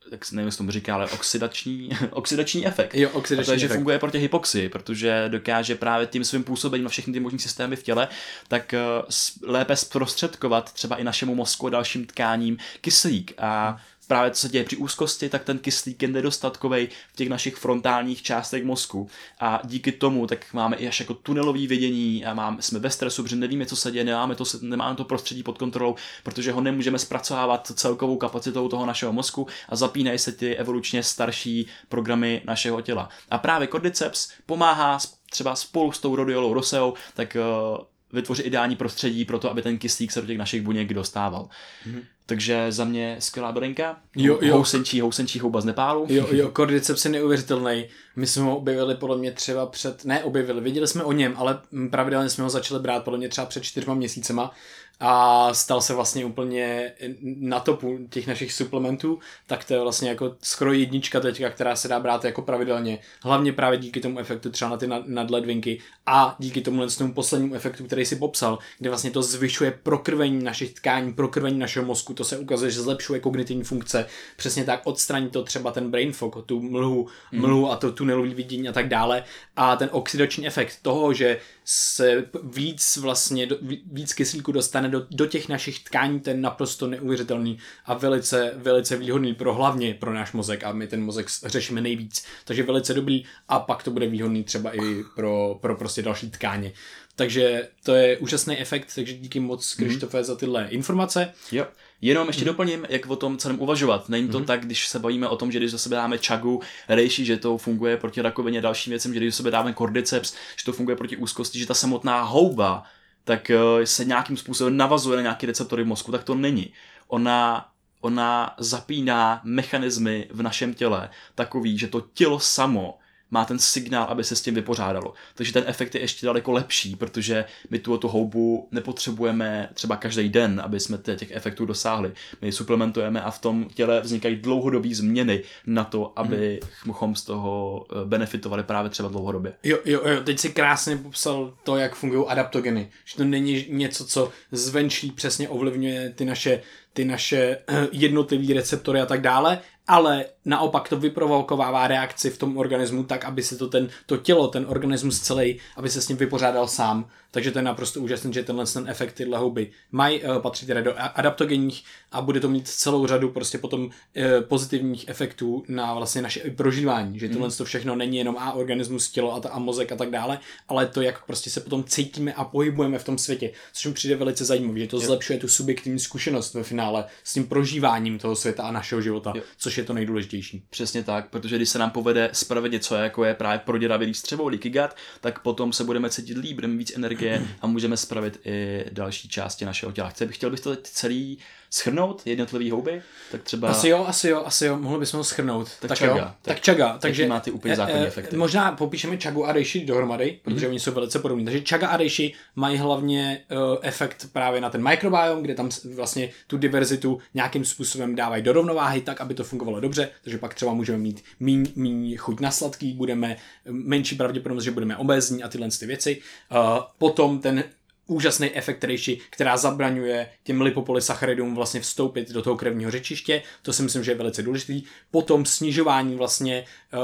tak 0.10 0.32
nevím, 0.32 0.46
jestli 0.46 0.58
tomu 0.58 0.72
říká, 0.72 0.96
ale 0.96 1.10
oxidační, 1.10 1.90
oxidační 2.12 2.68
efekt. 2.68 2.96
Jo, 2.96 3.10
oxidační 3.10 3.44
a 3.44 3.46
to 3.46 3.52
je, 3.52 3.60
že 3.60 3.66
efekt. 3.66 3.78
funguje 3.78 4.00
proti 4.00 4.18
hypoxii, 4.18 4.70
protože 4.70 5.26
dokáže 5.28 5.76
právě 5.76 6.08
tím 6.08 6.24
svým 6.24 6.44
působením 6.44 6.84
na 6.84 6.90
všechny 6.90 7.14
ty 7.14 7.20
možné 7.20 7.40
systémy 7.40 7.76
v 7.76 7.84
těle, 7.84 8.08
tak 8.48 8.74
uh, 8.74 9.50
lépe 9.52 9.76
zprostředkovat 9.76 10.74
třeba 10.74 10.96
i 10.96 11.04
našemu 11.04 11.36
mozku 11.36 11.68
a 11.68 11.70
dalším 11.70 12.06
tkáním 12.06 12.58
kyslík. 12.82 13.34
A 13.38 13.70
hmm 13.70 13.80
právě 14.08 14.32
co 14.32 14.42
se 14.42 14.50
děje 14.50 14.64
při 14.64 14.78
úzkosti, 14.78 15.30
tak 15.30 15.44
ten 15.44 15.60
kyslík 15.60 16.02
je 16.02 16.08
nedostatkový 16.08 16.88
v 17.14 17.16
těch 17.16 17.30
našich 17.30 17.56
frontálních 17.56 18.22
částech 18.22 18.64
mozku. 18.64 19.10
A 19.40 19.62
díky 19.64 19.92
tomu 19.92 20.28
tak 20.28 20.54
máme 20.54 20.76
i 20.76 20.88
až 20.88 21.00
jako 21.00 21.14
tunelový 21.14 21.68
vidění 21.68 22.26
a 22.26 22.34
máme, 22.34 22.62
jsme 22.62 22.80
ve 22.80 22.90
stresu, 22.90 23.24
protože 23.24 23.36
nevíme, 23.36 23.66
co 23.66 23.76
se 23.76 23.92
děje, 23.92 24.04
nemáme 24.04 24.36
to, 24.36 24.44
nemáme 24.62 24.96
to 24.96 25.04
prostředí 25.04 25.44
pod 25.44 25.58
kontrolou, 25.58 25.96
protože 26.24 26.52
ho 26.52 26.62
nemůžeme 26.62 27.00
zpracovávat 27.00 27.72
celkovou 27.76 28.18
kapacitou 28.18 28.68
toho 28.68 28.86
našeho 28.86 29.14
mozku 29.14 29.48
a 29.70 29.76
zapínají 29.76 30.20
se 30.20 30.32
ty 30.32 30.56
evolučně 30.56 31.04
starší 31.04 31.68
programy 31.90 32.42
našeho 32.46 32.82
těla. 32.82 33.10
A 33.30 33.38
právě 33.38 33.68
Cordyceps 33.68 34.32
pomáhá 34.46 35.00
třeba 35.30 35.56
spolu 35.56 35.92
s 35.92 36.00
tou 36.00 36.16
rodiolou 36.16 36.54
roseou, 36.54 36.94
tak 37.14 37.38
uh, 37.40 37.86
vytvořit 38.16 38.46
ideální 38.46 38.76
prostředí 38.76 39.26
pro 39.26 39.40
to, 39.40 39.52
aby 39.52 39.62
ten 39.62 39.78
kyslík 39.78 40.12
se 40.12 40.22
do 40.22 40.28
těch 40.28 40.38
našich 40.38 40.62
buněk 40.62 40.94
dostával. 40.94 41.50
Mm-hmm. 41.88 42.02
Takže 42.26 42.72
za 42.72 42.86
mě 42.86 43.16
skvělá 43.20 43.52
bylinka. 43.52 43.98
Jo, 44.16 44.40
jo. 44.42 44.54
Housenčí, 44.56 45.02
housenčí 45.02 45.40
houba 45.40 45.62
z 45.62 45.66
Nepálu. 45.66 46.06
Jo, 46.10 46.28
jo, 46.32 46.50
kordyceps 46.50 47.06
je 47.06 47.12
neuvěřitelný. 47.12 47.86
My 48.16 48.28
jsme 48.28 48.44
ho 48.44 48.58
objevili 48.58 48.96
podle 48.96 49.18
mě 49.18 49.32
třeba 49.32 49.66
před, 49.66 50.06
ne 50.06 50.24
objevili, 50.24 50.62
věděli 50.62 50.88
jsme 50.88 51.04
o 51.04 51.12
něm, 51.12 51.34
ale 51.38 51.60
pravidelně 51.90 52.30
jsme 52.30 52.44
ho 52.44 52.50
začali 52.50 52.82
brát 52.82 53.04
podle 53.04 53.20
mě 53.20 53.30
třeba 53.30 53.48
před 53.48 53.64
čtyřma 53.64 53.94
měsícema 53.94 54.52
a 55.00 55.54
stal 55.54 55.82
se 55.82 55.94
vlastně 55.94 56.26
úplně 56.26 56.94
na 57.24 57.60
topu 57.60 58.00
těch 58.10 58.28
našich 58.28 58.54
suplementů, 58.54 59.20
tak 59.48 59.64
to 59.64 59.74
je 59.74 59.80
vlastně 59.80 60.10
jako 60.10 60.36
skoro 60.42 60.74
jednička 60.74 61.20
teďka, 61.20 61.50
která 61.50 61.76
se 61.76 61.88
dá 61.88 62.00
brát 62.00 62.26
jako 62.26 62.42
pravidelně. 62.42 63.00
Hlavně 63.22 63.54
právě 63.54 63.80
díky 63.80 64.00
tomu 64.00 64.20
efektu 64.20 64.50
třeba 64.50 64.72
na 64.72 64.78
ty 64.78 64.88
nadledvinky 65.06 65.80
a 66.06 66.36
díky 66.40 66.62
tomu 66.62 66.88
tomu 66.98 67.14
poslednímu 67.14 67.56
efektu, 67.56 67.86
který 67.86 68.06
si 68.06 68.16
popsal, 68.16 68.60
kde 68.80 68.90
vlastně 68.90 69.12
to 69.12 69.24
zvyšuje 69.24 69.80
prokrvení 69.84 70.44
našich 70.44 70.74
tkání, 70.74 71.14
prokrvení 71.14 71.60
našeho 71.60 71.86
mozku, 71.86 72.14
to 72.14 72.24
se 72.24 72.38
ukazuje, 72.38 72.72
že 72.72 72.82
zlepšuje 72.82 73.20
kognitivní 73.20 73.64
funkce, 73.64 74.06
přesně 74.38 74.64
tak 74.64 74.82
odstraní 74.84 75.30
to 75.30 75.44
třeba 75.44 75.72
ten 75.72 75.92
brain 75.92 76.14
fog, 76.14 76.46
tu 76.46 76.62
mlhu, 76.62 77.08
mm. 77.32 77.42
mlhu 77.42 77.72
a 77.72 77.76
to 77.76 77.92
tunelový 77.92 78.34
vidění 78.34 78.70
a 78.70 78.72
tak 78.72 78.88
dále 78.88 79.24
a 79.56 79.76
ten 79.76 79.90
oxidační 79.92 80.48
efekt 80.48 80.80
toho, 80.82 81.14
že 81.14 81.40
se 81.66 82.26
víc 82.44 82.98
vlastně, 82.98 83.48
víc 83.92 84.14
kyslíku 84.14 84.52
dostane 84.52 84.85
do, 84.90 85.08
do 85.12 85.26
těch 85.26 85.50
našich 85.50 85.84
tkání, 85.84 86.20
ten 86.20 86.42
naprosto 86.42 86.88
neuvěřitelný 86.88 87.58
a 87.86 87.94
velice, 87.94 88.54
velice 88.56 88.98
výhodný 88.98 89.34
pro 89.34 89.54
hlavně 89.54 89.94
pro 89.94 90.14
náš 90.14 90.32
mozek 90.32 90.64
a 90.64 90.72
my 90.72 90.88
ten 90.88 91.04
mozek 91.04 91.28
řešíme 91.46 91.82
nejvíc, 91.82 92.26
takže 92.46 92.64
velice 92.64 92.94
dobrý 92.94 93.24
a 93.48 93.60
pak 93.60 93.84
to 93.84 93.92
bude 93.92 94.08
výhodný 94.08 94.44
třeba 94.44 94.76
i 94.76 95.04
pro, 95.16 95.58
pro 95.62 95.76
prostě 95.76 96.02
další 96.02 96.32
tkáně. 96.32 96.72
Takže 97.16 97.68
to 97.84 97.96
je 97.96 98.18
úžasný 98.18 98.58
efekt, 98.58 98.92
takže 98.96 99.14
díky 99.14 99.40
moc 99.40 99.78
mhm. 99.78 99.86
Krištofe 99.86 100.18
mm-hmm. 100.18 100.24
za 100.24 100.36
tyhle 100.36 100.68
informace. 100.70 101.34
Jo. 101.52 101.68
Jenom 102.02 102.28
ještě 102.28 102.42
mm. 102.42 102.48
doplním, 102.48 102.86
jak 102.90 103.08
o 103.08 103.16
tom 103.16 103.38
celém 103.38 103.62
uvažovat. 103.62 104.10
Není 104.10 104.30
to 104.30 104.40
mm. 104.40 104.46
tak, 104.46 104.66
když 104.66 104.88
se 104.88 105.00
bavíme 105.00 105.28
o 105.28 105.36
tom, 105.36 105.52
že 105.52 105.60
když 105.60 105.72
do 105.72 105.78
sebe 105.78 105.96
dáme 105.96 106.20
čagu, 106.20 106.62
rejši, 106.90 107.26
že 107.26 107.38
to 107.38 107.58
funguje 107.58 107.98
proti 107.98 108.22
rakovině, 108.22 108.62
dalším 108.62 108.92
věcem, 108.92 109.14
že 109.14 109.20
když 109.20 109.34
do 109.34 109.38
sebe 109.38 109.52
dáme 109.52 109.74
kordyceps, 109.74 110.34
že 110.58 110.66
to 110.66 110.74
funguje 110.74 110.96
proti 110.98 111.18
úzkosti, 111.18 111.60
že 111.60 111.68
ta 111.68 111.74
samotná 111.74 112.22
houba 112.22 112.84
tak 113.26 113.50
eh, 113.50 113.86
se 113.86 114.06
nějakým 114.06 114.38
způsobem 114.38 114.78
navazuje 114.78 115.16
na 115.16 115.22
nějaké 115.22 115.48
receptory 115.48 115.84
v 115.84 115.88
mozku, 115.88 116.12
tak 116.12 116.24
to 116.24 116.36
není. 116.36 116.74
Ona 117.08 117.70
ona 118.06 118.56
zapíná 118.58 119.42
mechanismy 119.44 120.28
v 120.32 120.42
našem 120.42 120.74
těle 120.74 121.10
takový, 121.36 121.78
že 121.78 121.88
to 121.88 122.02
tělo 122.02 122.40
samo 122.40 122.98
má 123.36 123.46
ten 123.46 123.60
signál, 123.60 124.08
aby 124.10 124.24
se 124.24 124.36
s 124.36 124.42
tím 124.42 124.56
vypořádalo. 124.56 125.14
Takže 125.36 125.54
ten 125.54 125.64
efekt 125.68 125.96
je 125.96 126.02
ještě 126.02 126.26
daleko 126.26 126.52
lepší, 126.52 126.96
protože 126.96 127.46
my 127.70 127.80
tu 127.80 127.98
tu 127.98 128.08
houbu 128.08 128.68
nepotřebujeme 128.72 129.70
třeba 129.74 129.96
každý 129.96 130.30
den, 130.30 130.62
aby 130.66 130.80
jsme 130.80 130.98
těch 130.98 131.32
efektů 131.32 131.66
dosáhli. 131.66 132.12
My 132.42 132.52
suplementujeme 132.52 133.22
a 133.22 133.32
v 133.32 133.40
tom 133.40 133.66
těle 133.74 134.02
vznikají 134.02 134.36
dlouhodobé 134.36 134.90
změny 134.96 135.44
na 135.66 135.84
to, 135.84 136.14
aby 136.16 136.60
hmm. 137.02 137.16
z 137.16 137.22
toho 137.22 137.86
eh, 137.92 138.06
benefitovali 138.06 138.64
právě 138.64 138.90
třeba 138.90 139.10
dlouhodobě. 139.10 139.54
Jo, 139.64 139.80
jo, 139.86 140.02
jo, 140.06 140.22
teď 140.24 140.40
si 140.40 140.50
krásně 140.50 140.98
popsal 140.98 141.54
to, 141.64 141.78
jak 141.78 141.96
fungují 141.96 142.26
adaptogeny. 142.28 142.90
Že 143.06 143.16
to 143.16 143.24
není 143.24 143.66
něco, 143.70 144.06
co 144.06 144.32
zvenčí 144.52 145.12
přesně 145.12 145.50
ovlivňuje 145.50 146.10
ty 146.10 146.26
naše 146.26 146.62
ty 146.94 147.06
naše 147.06 147.58
eh, 147.68 147.88
jednotlivé 147.92 148.54
receptory 148.54 149.02
a 149.02 149.06
tak 149.06 149.22
dále, 149.22 149.60
ale 149.88 150.26
naopak 150.46 150.90
to 150.90 150.98
vyprovokovává 150.98 151.88
reakci 151.88 152.30
v 152.30 152.38
tom 152.38 152.58
organismu 152.58 153.04
tak, 153.04 153.26
aby 153.26 153.44
se 153.44 153.58
to, 153.58 153.68
ten, 153.68 153.90
to 154.06 154.18
tělo, 154.18 154.48
ten 154.48 154.66
organismus 154.68 155.20
celý, 155.20 155.60
aby 155.78 155.90
se 155.90 156.02
s 156.02 156.08
ním 156.08 156.18
vypořádal 156.18 156.68
sám. 156.68 157.06
Takže 157.32 157.52
to 157.52 157.60
je 157.60 157.64
naprosto 157.64 158.02
úžasné, 158.02 158.34
že 158.34 158.44
tenhle 158.44 158.66
ten 158.66 158.90
efekt 158.90 159.14
tyhle 159.14 159.38
houby 159.38 159.72
mají, 159.92 160.22
eh, 160.24 160.40
patří 160.40 160.66
teda 160.66 160.82
do 160.82 160.94
adaptogenních 160.98 161.84
a 162.12 162.22
bude 162.22 162.40
to 162.40 162.50
mít 162.50 162.68
celou 162.68 163.08
řadu 163.08 163.30
prostě 163.30 163.58
potom 163.58 163.90
eh, 164.16 164.42
pozitivních 164.42 165.10
efektů 165.10 165.64
na 165.68 165.94
vlastně 165.94 166.22
naše 166.22 166.40
prožívání, 166.40 167.20
že 167.20 167.30
tohle 167.30 167.48
mm. 167.48 167.54
to 167.54 167.66
všechno 167.66 167.96
není 167.96 168.18
jenom 168.18 168.38
a 168.38 168.54
organismus, 168.54 169.10
tělo 169.10 169.34
a, 169.34 169.40
ta, 169.40 169.50
a 169.50 169.60
mozek 169.60 169.92
a 169.92 169.96
tak 169.96 170.10
dále, 170.10 170.40
ale 170.68 170.88
to, 170.88 171.02
jak 171.02 171.26
prostě 171.26 171.50
se 171.50 171.62
potom 171.62 171.84
cítíme 171.84 172.34
a 172.34 172.44
pohybujeme 172.44 173.00
v 173.00 173.04
tom 173.04 173.18
světě, 173.18 173.52
což 173.74 173.86
mi 173.86 173.94
přijde 173.94 174.16
velice 174.16 174.46
zajímavé, 174.46 174.80
že 174.80 174.88
to 174.88 175.00
zlepšuje 175.00 175.40
tu 175.40 175.48
subjektivní 175.48 176.00
zkušenost 176.00 176.54
ve 176.54 176.64
finále 176.64 177.06
s 177.24 177.34
tím 177.34 177.48
prožíváním 177.48 178.20
toho 178.20 178.36
světa 178.36 178.64
a 178.64 178.72
našeho 178.72 179.02
života, 179.02 179.34
jo. 179.36 179.42
což 179.58 179.78
je 179.78 179.84
to 179.84 179.94
nejdůležitější 179.94 180.35
důležitější. 180.36 180.64
Přesně 180.70 181.04
tak, 181.04 181.30
protože 181.30 181.56
když 181.56 181.70
se 181.70 181.80
nám 181.80 181.92
povede 181.92 182.30
spravit 182.34 182.72
něco, 182.72 182.96
jako 182.96 183.26
je 183.26 183.34
právě 183.34 183.60
proděravělý 183.60 184.14
střevo, 184.14 184.48
leaky 184.48 184.70
gut, 184.70 184.92
tak 185.22 185.40
potom 185.40 185.74
se 185.74 185.84
budeme 185.84 186.10
cítit 186.10 186.38
líp, 186.38 186.56
budeme 186.56 186.74
mít 186.74 186.78
víc 186.78 186.96
energie 186.96 187.48
a 187.62 187.68
můžeme 187.68 187.98
spravit 187.98 188.40
i 188.46 188.86
další 188.92 189.30
části 189.30 189.66
našeho 189.66 189.92
těla. 189.92 190.10
Chce, 190.10 190.28
chtěl 190.28 190.50
bych 190.50 190.60
to 190.60 190.76
celý 190.76 191.38
schrnout, 191.76 192.22
jednotlivý 192.26 192.72
houby? 192.72 193.02
Tak 193.32 193.44
třeba... 193.44 193.70
Asi 193.70 193.90
jo, 193.90 194.06
asi 194.08 194.30
jo, 194.30 194.44
asi 194.46 194.66
jo, 194.66 194.78
mohli 194.78 195.00
bychom 195.00 195.18
ho 195.18 195.24
schrnout. 195.24 195.70
Tak 195.80 195.90
tak 195.90 195.98
chaga. 195.98 196.16
Jo. 196.16 196.20
Tak, 196.20 196.36
tak 196.42 196.66
chaga. 196.66 196.98
Takže 196.98 197.28
má 197.28 197.40
ty 197.40 197.52
úplně 197.52 197.76
základní 197.76 198.02
eh, 198.02 198.06
eh, 198.06 198.08
efekty? 198.08 198.38
Možná 198.38 198.72
popíšeme 198.72 199.18
chagu 199.18 199.48
a 199.48 199.52
reishi 199.52 199.86
dohromady, 199.86 200.40
protože 200.44 200.66
mm-hmm. 200.66 200.70
oni 200.70 200.80
jsou 200.80 200.92
velice 200.92 201.20
podobní. 201.20 201.46
Takže 201.46 201.64
chaga 201.70 201.88
a 201.88 201.98
reishi 201.98 202.34
mají 202.56 202.78
hlavně 202.78 203.42
uh, 203.52 203.78
efekt 203.82 204.28
právě 204.34 204.62
na 204.62 204.70
ten 204.70 204.90
microbiome, 204.90 205.42
kde 205.42 205.56
tam 205.56 205.70
vlastně 205.96 206.30
tu 206.48 206.58
diverzitu 206.58 207.20
nějakým 207.34 207.66
způsobem 207.66 208.16
dávají 208.16 208.44
do 208.44 208.54
rovnováhy 208.54 209.02
tak, 209.02 209.22
aby 209.22 209.34
to 209.34 209.44
fungovalo 209.44 209.80
dobře, 209.80 210.10
takže 210.22 210.38
pak 210.38 210.54
třeba 210.54 210.74
můžeme 210.74 210.98
mít 210.98 211.24
míň, 211.40 211.68
míň 211.76 212.18
chuť 212.18 212.40
na 212.40 212.52
sladký, 212.52 212.94
budeme 212.94 213.38
menší 213.70 214.16
pravděpodobnost, 214.16 214.64
že 214.64 214.72
budeme 214.72 214.98
obézní 214.98 215.44
a 215.44 215.48
tyhle 215.48 215.70
ty 215.80 215.86
věci. 215.86 216.22
Uh, 216.52 216.84
potom 216.98 217.40
ten 217.40 217.64
úžasný 218.08 218.52
efekt 218.56 218.84
reishi, 218.84 219.20
která 219.30 219.58
zabraňuje 219.58 220.30
těm 220.44 220.62
lipopolysacharidům 220.62 221.56
vlastně 221.56 221.80
vstoupit 221.80 222.32
do 222.32 222.42
toho 222.42 222.56
krevního 222.58 222.92
řečiště, 222.92 223.42
to 223.62 223.74
si 223.74 223.84
myslím, 223.84 224.04
že 224.04 224.12
je 224.12 224.16
velice 224.16 224.44
důležitý. 224.44 224.84
Potom 225.12 225.46
snižování 225.46 226.16
vlastně 226.16 226.66
uh, 226.94 227.00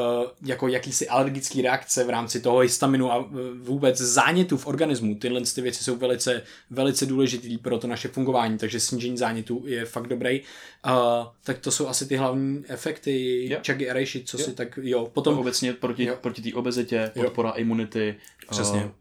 jako 0.46 0.68
jakýsi 0.68 1.08
alergický 1.10 1.62
reakce 1.62 2.04
v 2.04 2.10
rámci 2.10 2.42
toho 2.42 2.60
histaminu 2.60 3.12
a 3.12 3.18
uh, 3.18 3.26
vůbec 3.62 3.98
zánětu 3.98 4.58
v 4.58 4.68
organismu. 4.68 5.16
Tyhle 5.16 5.42
ty 5.56 5.62
věci 5.62 5.84
jsou 5.84 5.96
velice, 5.96 6.42
velice 6.70 7.06
důležitý 7.06 7.58
pro 7.58 7.78
to 7.78 7.88
naše 7.88 8.08
fungování, 8.08 8.58
takže 8.58 8.80
snížení 8.80 9.18
zánětu 9.18 9.64
je 9.66 9.86
fakt 9.86 10.08
dobrý. 10.08 10.42
Uh, 10.86 10.92
tak 11.44 11.60
to 11.60 11.72
jsou 11.72 11.88
asi 11.88 12.06
ty 12.08 12.16
hlavní 12.16 12.64
efekty 12.68 13.46
Jo. 13.52 13.58
chagy 13.68 13.90
a 13.90 13.94
reishi, 13.94 14.24
co 14.24 14.38
Jo. 14.40 14.46
si 14.46 14.54
tak, 14.54 14.80
jo. 14.82 15.06
Potom 15.14 15.38
obecně 15.40 15.74
proti, 15.74 16.06
Jo. 16.06 16.18
proti 16.22 16.42
té 16.42 16.54
obezitě, 16.58 17.12
Jo. 17.16 17.24
podpora 17.24 17.52
imunity, 17.52 18.16
Přesně. 18.50 18.80
eh, 18.80 18.92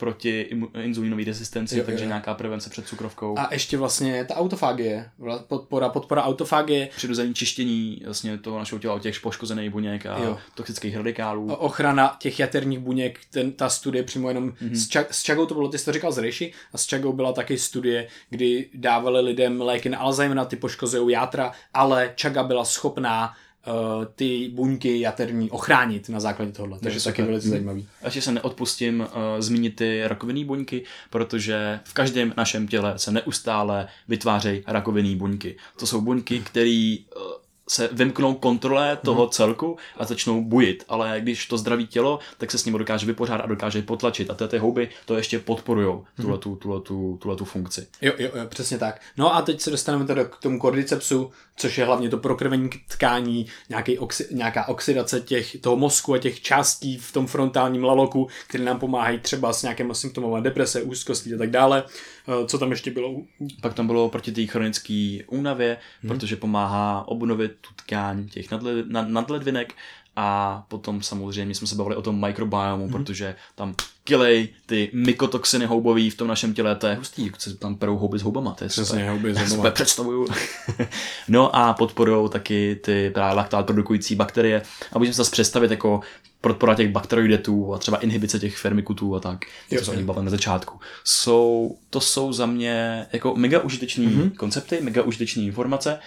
proti 0.00 0.40
imu, 0.40 0.68
inzulínové 0.82 1.24
rezistenci, 1.24 1.78
Jo, 1.78 1.84
takže 1.86 2.04
jo. 2.04 2.08
nějaká 2.08 2.34
prevence 2.34 2.70
před 2.70 2.86
cukrovkou. 2.86 3.38
a 3.38 3.48
ještě 3.52 3.76
vlastně 3.78 4.24
ta 4.24 4.36
autofágie, 4.36 5.10
vla- 5.20 5.42
podpora, 5.48 5.88
podpora 5.88 6.22
autofágie, 6.24 6.88
přirozené 6.96 7.34
čištění 7.34 8.02
vlastně 8.04 8.38
toho 8.38 8.58
našeho 8.58 8.78
těla 8.78 8.94
od 8.94 9.02
těch 9.02 9.20
poškozených 9.20 9.70
buněk 9.70 10.06
a 10.06 10.18
Jo. 10.24 10.38
toxických 10.54 10.96
radikálů. 10.96 11.54
ochrana 11.54 12.16
těch 12.18 12.38
jaterních 12.40 12.78
buněk, 12.78 13.20
ten, 13.30 13.52
ta 13.52 13.68
studie 13.68 14.02
přímo 14.02 14.28
jenom 14.28 14.50
mm-hmm. 14.50 14.72
s, 14.74 14.88
čag, 14.88 15.14
s 15.14 15.22
Čagou 15.22 15.46
to 15.46 15.54
bylo, 15.54 15.68
ty 15.68 15.78
jsi 15.78 15.84
to 15.84 15.92
říkal 15.92 16.12
z 16.12 16.18
Reishi, 16.18 16.52
a 16.72 16.78
s 16.78 16.86
Čagou 16.86 17.12
byla 17.12 17.32
taky 17.32 17.58
studie, 17.58 18.06
kdy 18.30 18.68
dávali 18.74 19.20
lidem 19.20 19.60
léky 19.60 19.88
na 19.88 19.98
Alzheimera, 19.98 20.44
ty 20.44 20.56
poškozují 20.56 21.12
játra, 21.12 21.52
ale 21.74 22.12
Čaga 22.16 22.42
byla 22.42 22.64
schopná 22.64 23.34
uh, 23.66 24.04
ty 24.14 24.50
buňky 24.54 25.00
jaterní 25.00 25.50
ochránit 25.50 26.08
na 26.08 26.20
základě 26.20 26.52
tohohle, 26.52 26.78
takže 26.78 26.98
je 26.98 27.02
taky 27.02 27.22
velice 27.22 27.48
zajímavý. 27.48 27.88
A 28.02 28.04
Ještě 28.04 28.22
se 28.22 28.32
neodpustím 28.32 29.00
uh, 29.00 29.06
zmínit 29.38 29.76
ty 29.76 30.02
rakovinné 30.04 30.44
buňky, 30.44 30.84
protože 31.10 31.80
v 31.84 31.92
každém 31.94 32.34
našem 32.36 32.68
těle 32.68 32.98
se 32.98 33.12
neustále 33.12 33.88
vytvářejí 34.08 34.62
rakovinné 34.66 35.16
buňky. 35.16 35.56
To 35.76 35.86
jsou 35.86 36.00
buňky, 36.00 36.40
které 36.40 36.96
uh, 37.16 37.22
se 37.70 37.88
vymknou 37.92 38.34
kontrole 38.34 38.98
toho 39.04 39.28
celku 39.28 39.76
a 39.96 40.04
začnou 40.04 40.44
bujit, 40.44 40.84
ale 40.88 41.20
když 41.20 41.46
to 41.46 41.58
zdraví 41.58 41.86
tělo, 41.86 42.18
tak 42.38 42.50
se 42.50 42.58
s 42.58 42.64
ním 42.64 42.78
dokáže 42.78 43.06
vypořádat 43.06 43.44
a 43.44 43.46
dokáže 43.46 43.82
potlačit 43.82 44.30
a 44.30 44.34
ty, 44.34 44.48
ty 44.48 44.58
houby 44.58 44.88
to 45.06 45.16
ještě 45.16 45.38
podporují, 45.38 45.98
tuhle, 46.20 46.38
tu, 46.38 46.56
tuhle, 46.56 46.80
tu, 46.80 47.18
tuhle 47.22 47.36
tu 47.36 47.44
funkci. 47.44 47.86
Jo, 48.02 48.12
jo, 48.18 48.30
jo, 48.34 48.46
přesně 48.48 48.78
tak. 48.78 49.00
No 49.16 49.34
a 49.34 49.42
teď 49.42 49.60
se 49.60 49.70
dostaneme 49.70 50.04
teda 50.04 50.24
k 50.24 50.36
tomu 50.36 50.58
kordycepsu, 50.58 51.30
což 51.60 51.78
je 51.78 51.84
hlavně 51.84 52.08
to 52.08 52.18
prokrvení 52.18 52.70
tkání, 52.88 53.46
nějaký 53.68 53.98
oxi, 53.98 54.26
nějaká 54.30 54.68
oxidace 54.68 55.20
těch, 55.20 55.56
toho 55.60 55.76
mozku 55.76 56.14
a 56.14 56.18
těch 56.18 56.40
částí 56.40 56.98
v 56.98 57.12
tom 57.12 57.26
frontálním 57.26 57.84
laloku, 57.84 58.28
které 58.48 58.64
nám 58.64 58.78
pomáhají 58.78 59.18
třeba 59.18 59.52
s 59.52 59.62
nějakým 59.62 59.94
symptomem 59.94 60.42
deprese, 60.42 60.82
úzkostí 60.82 61.34
a 61.34 61.38
tak 61.38 61.50
dále. 61.50 61.84
Eh, 62.28 62.46
Co 62.46 62.58
tam 62.58 62.70
ještě 62.70 62.90
bylo? 62.90 63.14
Pak 63.60 63.74
tam 63.74 63.86
bylo 63.86 64.08
proti 64.08 64.32
té 64.32 64.46
chronické 64.46 65.18
únavě, 65.26 65.76
hmm. 66.02 66.08
protože 66.08 66.36
pomáhá 66.36 67.08
obnovit 67.08 67.52
tu 67.60 67.70
tkáň 67.76 68.28
těch 68.28 68.50
nadle, 68.50 68.72
nad, 68.88 69.08
nadledvinek 69.08 69.74
a 70.16 70.62
potom 70.68 71.02
samozřejmě 71.02 71.54
jsme 71.54 71.66
se 71.66 71.74
bavili 71.74 71.96
o 71.96 72.02
tom 72.02 72.26
mikrobiomu, 72.26 72.84
hmm. 72.84 72.92
protože 72.92 73.34
tam 73.54 73.74
kilej 74.10 74.48
ty 74.66 74.90
mykotoxiny 74.92 75.66
houbový 75.66 76.10
v 76.10 76.16
tom 76.16 76.28
našem 76.28 76.54
těle, 76.54 76.76
to 76.76 76.86
je 76.86 76.94
hustý, 76.94 77.26
jak 77.26 77.40
se 77.40 77.56
tam 77.56 77.76
perou 77.76 77.96
houby 77.96 78.18
s 78.18 78.22
houbama, 78.22 78.54
to 78.54 78.64
je 78.64 78.70
super. 78.70 78.84
Přesně, 78.84 79.10
houby 79.10 79.34
s 79.34 79.38
houbama. 79.50 79.70
představuju. 79.70 80.28
no 81.28 81.56
a 81.56 81.72
podporují 81.74 82.30
taky 82.30 82.80
ty 82.84 83.10
právě 83.14 83.36
laktát 83.36 83.66
produkující 83.66 84.14
bakterie 84.14 84.62
a 84.92 84.98
můžeme 84.98 85.14
se 85.14 85.16
zase 85.16 85.30
představit 85.30 85.70
jako 85.70 86.00
podpora 86.40 86.74
těch 86.74 86.88
bakteroidetů 86.88 87.74
a 87.74 87.78
třeba 87.78 87.98
inhibice 87.98 88.38
těch 88.38 88.56
fermikutů 88.56 89.16
a 89.16 89.20
tak, 89.20 89.38
Jo, 89.70 89.78
co 89.78 89.84
se 89.84 89.90
o 89.90 89.94
jo. 89.94 89.98
nich 89.98 90.06
bavíme 90.06 90.24
na 90.24 90.30
začátku. 90.30 90.80
Jsou, 91.04 91.76
to 91.90 92.00
jsou 92.00 92.32
za 92.32 92.46
mě 92.46 93.06
jako 93.12 93.34
mega 93.36 93.60
užitečný 93.60 94.08
mm-hmm. 94.08 94.30
koncepty, 94.36 94.78
mega 94.80 95.02
užitečné 95.02 95.42
informace, 95.42 95.98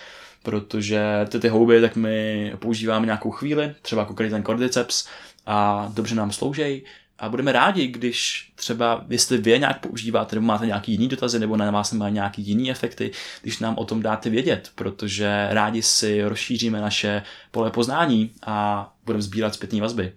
protože 0.43 1.01
ty, 1.29 1.39
ty 1.39 1.47
houby, 1.47 1.81
tak 1.81 1.95
my 1.95 2.53
používáme 2.59 3.05
nějakou 3.05 3.31
chvíli, 3.31 3.75
třeba 3.81 4.01
jako 4.01 4.13
tady 4.13 4.29
ten 4.29 4.43
cordyceps 4.43 5.07
a 5.45 5.89
dobře 5.93 6.15
nám 6.15 6.31
sloužej 6.31 6.83
a 7.23 7.29
budeme 7.29 7.51
rádi, 7.51 7.87
když 7.87 8.51
třeba, 8.55 9.05
jestli 9.09 9.37
vy 9.37 9.59
nějak 9.59 9.79
používáte, 9.79 10.35
nebo 10.35 10.47
máte 10.47 10.65
nějaký 10.65 10.91
jiný 10.91 11.07
dotazy, 11.07 11.39
nebo 11.39 11.57
na 11.57 11.71
vás 11.71 11.93
má 11.93 12.09
nějaký 12.09 12.41
jiný 12.41 12.71
efekty, 12.71 13.11
když 13.41 13.59
nám 13.59 13.75
o 13.77 13.85
tom 13.85 14.01
dáte 14.01 14.29
vědět, 14.29 14.71
protože 14.75 15.47
rádi 15.49 15.81
si 15.81 16.23
rozšíříme 16.23 16.81
naše 16.81 17.23
pole 17.51 17.71
poznání 17.71 18.31
a 18.45 18.89
budeme 19.05 19.21
sbírat 19.21 19.53
zpětné 19.53 19.81
vazby. 19.81 20.13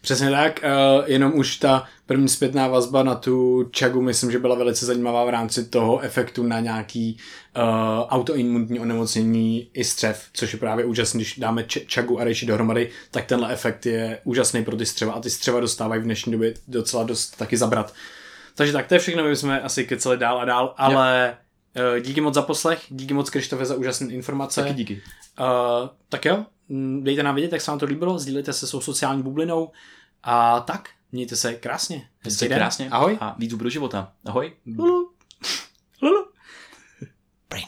Přesně 0.00 0.30
tak, 0.30 0.60
uh, 0.64 1.04
jenom 1.06 1.32
už 1.34 1.56
ta 1.56 1.84
první 2.06 2.28
zpětná 2.28 2.68
vazba 2.68 3.02
na 3.02 3.14
tu 3.14 3.64
čagu 3.70 4.00
myslím, 4.00 4.30
že 4.30 4.38
byla 4.38 4.54
velice 4.54 4.86
zajímavá 4.86 5.24
v 5.24 5.28
rámci 5.28 5.64
toho 5.64 6.00
efektu 6.00 6.42
na 6.42 6.60
nějaký 6.60 7.16
uh, 7.56 7.62
autoimunitní 8.08 8.80
onemocnění 8.80 9.70
i 9.74 9.84
střev, 9.84 10.24
což 10.32 10.52
je 10.52 10.58
právě 10.58 10.84
úžasný, 10.84 11.18
když 11.18 11.38
dáme 11.38 11.64
č- 11.64 11.80
čagu 11.80 12.20
a 12.20 12.24
reishi 12.24 12.46
dohromady, 12.46 12.90
tak 13.10 13.24
tenhle 13.24 13.52
efekt 13.52 13.86
je 13.86 14.18
úžasný 14.24 14.64
pro 14.64 14.76
ty 14.76 14.86
střeva 14.86 15.12
a 15.12 15.20
ty 15.20 15.30
střeva 15.30 15.60
dostávají 15.60 16.00
v 16.00 16.04
dnešní 16.04 16.32
době 16.32 16.54
docela 16.68 17.02
dost 17.02 17.36
taky 17.36 17.56
zabrat. 17.56 17.94
Takže 18.54 18.72
tak, 18.72 18.86
to 18.86 18.94
je 18.94 19.00
všechno, 19.00 19.24
my 19.24 19.36
jsme 19.36 19.60
asi 19.60 19.84
keceli 19.84 20.16
dál 20.16 20.40
a 20.40 20.44
dál, 20.44 20.74
ale 20.76 21.36
uh, 21.94 22.02
díky 22.02 22.20
moc 22.20 22.34
za 22.34 22.42
poslech, 22.42 22.80
díky 22.88 23.14
moc 23.14 23.30
Krištofe 23.30 23.64
za 23.64 23.74
úžasné 23.74 24.12
informace. 24.12 24.62
Taky 24.62 24.74
díky. 24.74 25.02
Uh, 25.40 25.88
tak 26.08 26.24
jo, 26.24 26.44
dejte 27.00 27.22
nám 27.22 27.34
vědět, 27.34 27.52
jak 27.52 27.60
se 27.60 27.70
vám 27.70 27.78
to 27.78 27.86
líbilo, 27.86 28.18
sdílejte 28.18 28.52
se 28.52 28.66
svou 28.66 28.80
sociální 28.80 29.22
bublinou 29.22 29.72
a 30.22 30.60
tak, 30.60 30.90
mějte 31.12 31.36
se 31.36 31.54
krásně. 31.54 32.08
Mějte 32.24 32.38
se 32.38 32.48
krásně 32.48 32.90
Ahoj. 32.90 33.18
a 33.20 33.34
víc 33.38 33.54
do 33.54 33.68
života. 33.68 34.12
Ahoj. 34.24 34.52
Lulu. 34.78 35.10
Lulu. 36.02 36.26
Brain 37.50 37.66